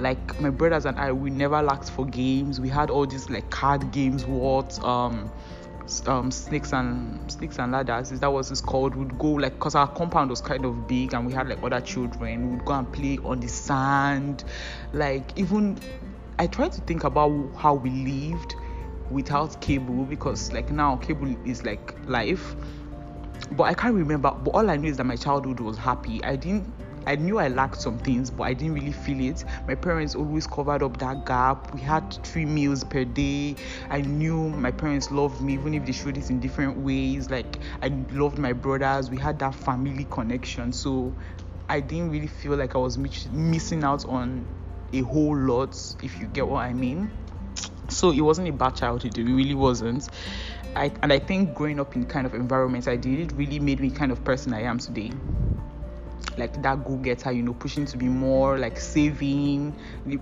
like 0.00 0.40
my 0.40 0.50
brothers 0.50 0.86
and 0.86 0.98
I 0.98 1.12
we 1.12 1.30
never 1.30 1.62
lacked 1.62 1.90
for 1.90 2.06
games. 2.06 2.60
We 2.60 2.68
had 2.68 2.90
all 2.90 3.06
these 3.06 3.28
like 3.30 3.50
card 3.50 3.92
games 3.92 4.24
what 4.24 4.82
um 4.84 5.30
um, 6.06 6.30
snakes 6.30 6.72
and 6.72 7.30
snakes 7.30 7.58
and 7.58 7.72
ladders. 7.72 8.12
Is 8.12 8.20
that 8.20 8.32
what 8.32 8.50
it's 8.50 8.60
called? 8.60 8.94
Would 8.94 9.18
go 9.18 9.32
like 9.32 9.54
because 9.54 9.74
our 9.74 9.88
compound 9.88 10.30
was 10.30 10.40
kind 10.40 10.64
of 10.64 10.86
big 10.86 11.14
and 11.14 11.26
we 11.26 11.32
had 11.32 11.48
like 11.48 11.62
other 11.62 11.80
children. 11.80 12.48
We 12.48 12.56
would 12.56 12.64
go 12.64 12.74
and 12.74 12.90
play 12.92 13.18
on 13.24 13.40
the 13.40 13.48
sand. 13.48 14.44
Like 14.92 15.38
even 15.38 15.78
i 16.38 16.46
try 16.46 16.68
to 16.68 16.80
think 16.82 17.04
about 17.04 17.50
how 17.54 17.74
we 17.74 17.90
lived 17.90 18.54
without 19.10 19.60
cable 19.60 20.04
because 20.04 20.52
like 20.52 20.70
now 20.70 20.96
cable 20.96 21.34
is 21.44 21.64
like 21.64 21.94
life. 22.06 22.54
But 23.52 23.64
i 23.64 23.74
can't 23.74 23.94
remember 23.94 24.30
but 24.30 24.50
all 24.50 24.70
i 24.70 24.76
know 24.76 24.88
is 24.88 24.96
that 24.98 25.04
my 25.04 25.16
childhood 25.16 25.60
was 25.60 25.76
happy. 25.76 26.22
I 26.24 26.36
didn't 26.36 26.72
I 27.06 27.16
knew 27.16 27.38
I 27.38 27.48
lacked 27.48 27.80
some 27.80 27.98
things, 27.98 28.30
but 28.30 28.44
I 28.44 28.54
didn't 28.54 28.74
really 28.74 28.92
feel 28.92 29.20
it. 29.20 29.44
My 29.66 29.74
parents 29.74 30.14
always 30.14 30.46
covered 30.46 30.82
up 30.82 30.98
that 30.98 31.24
gap. 31.24 31.72
We 31.72 31.80
had 31.80 32.12
three 32.24 32.44
meals 32.44 32.84
per 32.84 33.04
day. 33.04 33.56
I 33.88 34.02
knew 34.02 34.50
my 34.50 34.70
parents 34.70 35.10
loved 35.10 35.40
me, 35.40 35.54
even 35.54 35.74
if 35.74 35.86
they 35.86 35.92
showed 35.92 36.18
it 36.18 36.28
in 36.28 36.40
different 36.40 36.76
ways. 36.76 37.30
Like, 37.30 37.58
I 37.82 37.88
loved 38.10 38.38
my 38.38 38.52
brothers. 38.52 39.10
We 39.10 39.16
had 39.16 39.38
that 39.38 39.54
family 39.54 40.06
connection. 40.10 40.72
So, 40.72 41.14
I 41.68 41.80
didn't 41.80 42.10
really 42.10 42.26
feel 42.26 42.56
like 42.56 42.74
I 42.74 42.78
was 42.78 42.98
missing 42.98 43.82
out 43.82 44.04
on 44.06 44.46
a 44.92 45.00
whole 45.00 45.36
lot, 45.36 45.76
if 46.02 46.20
you 46.20 46.26
get 46.26 46.46
what 46.46 46.60
I 46.60 46.72
mean. 46.72 47.10
So, 47.88 48.10
it 48.10 48.20
wasn't 48.20 48.48
a 48.48 48.52
bad 48.52 48.76
childhood, 48.76 49.16
it 49.16 49.24
really 49.24 49.54
wasn't. 49.54 50.08
I, 50.76 50.92
and 51.02 51.12
I 51.12 51.18
think 51.18 51.54
growing 51.54 51.80
up 51.80 51.96
in 51.96 52.04
kind 52.06 52.26
of 52.26 52.34
environments 52.34 52.86
I 52.86 52.96
did, 52.96 53.18
it 53.18 53.32
really 53.36 53.58
made 53.58 53.80
me 53.80 53.90
kind 53.90 54.12
of 54.12 54.22
person 54.22 54.52
I 54.52 54.62
am 54.62 54.78
today 54.78 55.12
like 56.40 56.60
that 56.62 56.84
go-getter 56.84 57.30
you 57.30 57.42
know 57.42 57.52
pushing 57.52 57.84
to 57.86 57.96
be 57.96 58.06
more 58.06 58.58
like 58.58 58.80
saving. 58.80 59.76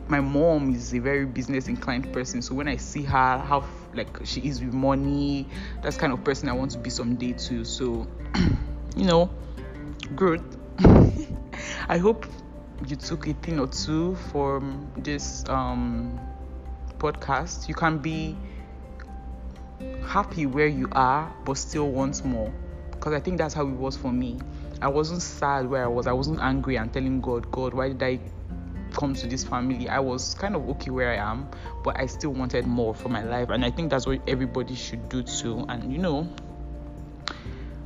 My 0.08 0.20
mom 0.20 0.74
is 0.74 0.92
a 0.92 0.98
very 0.98 1.24
business 1.24 1.68
inclined 1.68 2.12
person 2.12 2.42
so 2.42 2.54
when 2.54 2.68
i 2.68 2.76
see 2.76 3.02
her 3.02 3.38
how 3.38 3.64
like 3.94 4.18
she 4.24 4.40
is 4.40 4.62
with 4.62 4.74
money 4.74 5.48
that's 5.82 5.96
kind 5.96 6.12
of 6.12 6.22
person 6.24 6.48
i 6.48 6.52
want 6.52 6.72
to 6.72 6.78
be 6.78 6.90
someday 6.90 7.32
too. 7.32 7.64
So 7.64 8.06
you 8.96 9.04
know 9.04 9.30
good 10.14 10.42
i 11.88 11.96
hope 11.98 12.26
you 12.86 12.96
took 12.96 13.26
a 13.26 13.32
thing 13.34 13.58
or 13.58 13.66
two 13.66 14.14
from 14.30 14.90
this 14.98 15.44
um 15.48 16.18
podcast. 16.98 17.68
You 17.68 17.74
can 17.74 17.98
be 17.98 18.36
happy 20.04 20.46
where 20.46 20.66
you 20.66 20.88
are 20.92 21.32
but 21.44 21.56
still 21.56 21.88
want 21.90 22.24
more 22.24 22.52
because 22.90 23.12
i 23.12 23.20
think 23.20 23.38
that's 23.38 23.54
how 23.54 23.62
it 23.62 23.74
was 23.74 23.96
for 23.96 24.10
me 24.10 24.38
I 24.80 24.88
wasn't 24.88 25.22
sad 25.22 25.68
where 25.68 25.84
I 25.84 25.88
was. 25.88 26.06
I 26.06 26.12
wasn't 26.12 26.40
angry 26.40 26.76
and 26.76 26.92
telling 26.92 27.20
God, 27.20 27.50
God, 27.50 27.74
why 27.74 27.88
did 27.88 28.02
I 28.02 28.20
come 28.92 29.14
to 29.14 29.26
this 29.26 29.44
family? 29.44 29.88
I 29.88 29.98
was 29.98 30.34
kind 30.34 30.54
of 30.54 30.68
okay 30.70 30.90
where 30.90 31.12
I 31.12 31.16
am, 31.16 31.48
but 31.82 31.98
I 31.98 32.06
still 32.06 32.30
wanted 32.30 32.66
more 32.66 32.94
for 32.94 33.08
my 33.08 33.24
life. 33.24 33.50
And 33.50 33.64
I 33.64 33.70
think 33.70 33.90
that's 33.90 34.06
what 34.06 34.20
everybody 34.28 34.74
should 34.74 35.08
do 35.08 35.22
too. 35.22 35.64
And 35.68 35.92
you 35.92 35.98
know, 35.98 36.28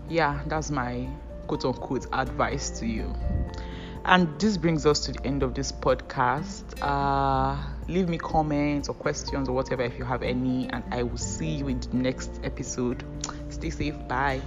yeah, 0.08 0.40
that's 0.46 0.70
my 0.70 1.08
quote 1.46 1.64
unquote 1.64 2.06
advice 2.12 2.70
to 2.80 2.86
you. 2.86 3.14
And 4.04 4.38
this 4.40 4.56
brings 4.56 4.84
us 4.84 5.00
to 5.06 5.12
the 5.12 5.24
end 5.24 5.42
of 5.42 5.54
this 5.54 5.70
podcast. 5.70 6.64
Uh, 6.82 7.56
leave 7.88 8.08
me 8.08 8.18
comments 8.18 8.88
or 8.88 8.94
questions 8.94 9.48
or 9.48 9.52
whatever 9.52 9.82
if 9.82 9.96
you 9.96 10.04
have 10.04 10.22
any, 10.22 10.68
and 10.70 10.82
I 10.90 11.04
will 11.04 11.18
see 11.18 11.50
you 11.50 11.68
in 11.68 11.80
the 11.80 11.96
next 11.96 12.40
episode. 12.42 13.04
Stay 13.48 13.70
safe. 13.70 13.94
Bye. 14.08 14.42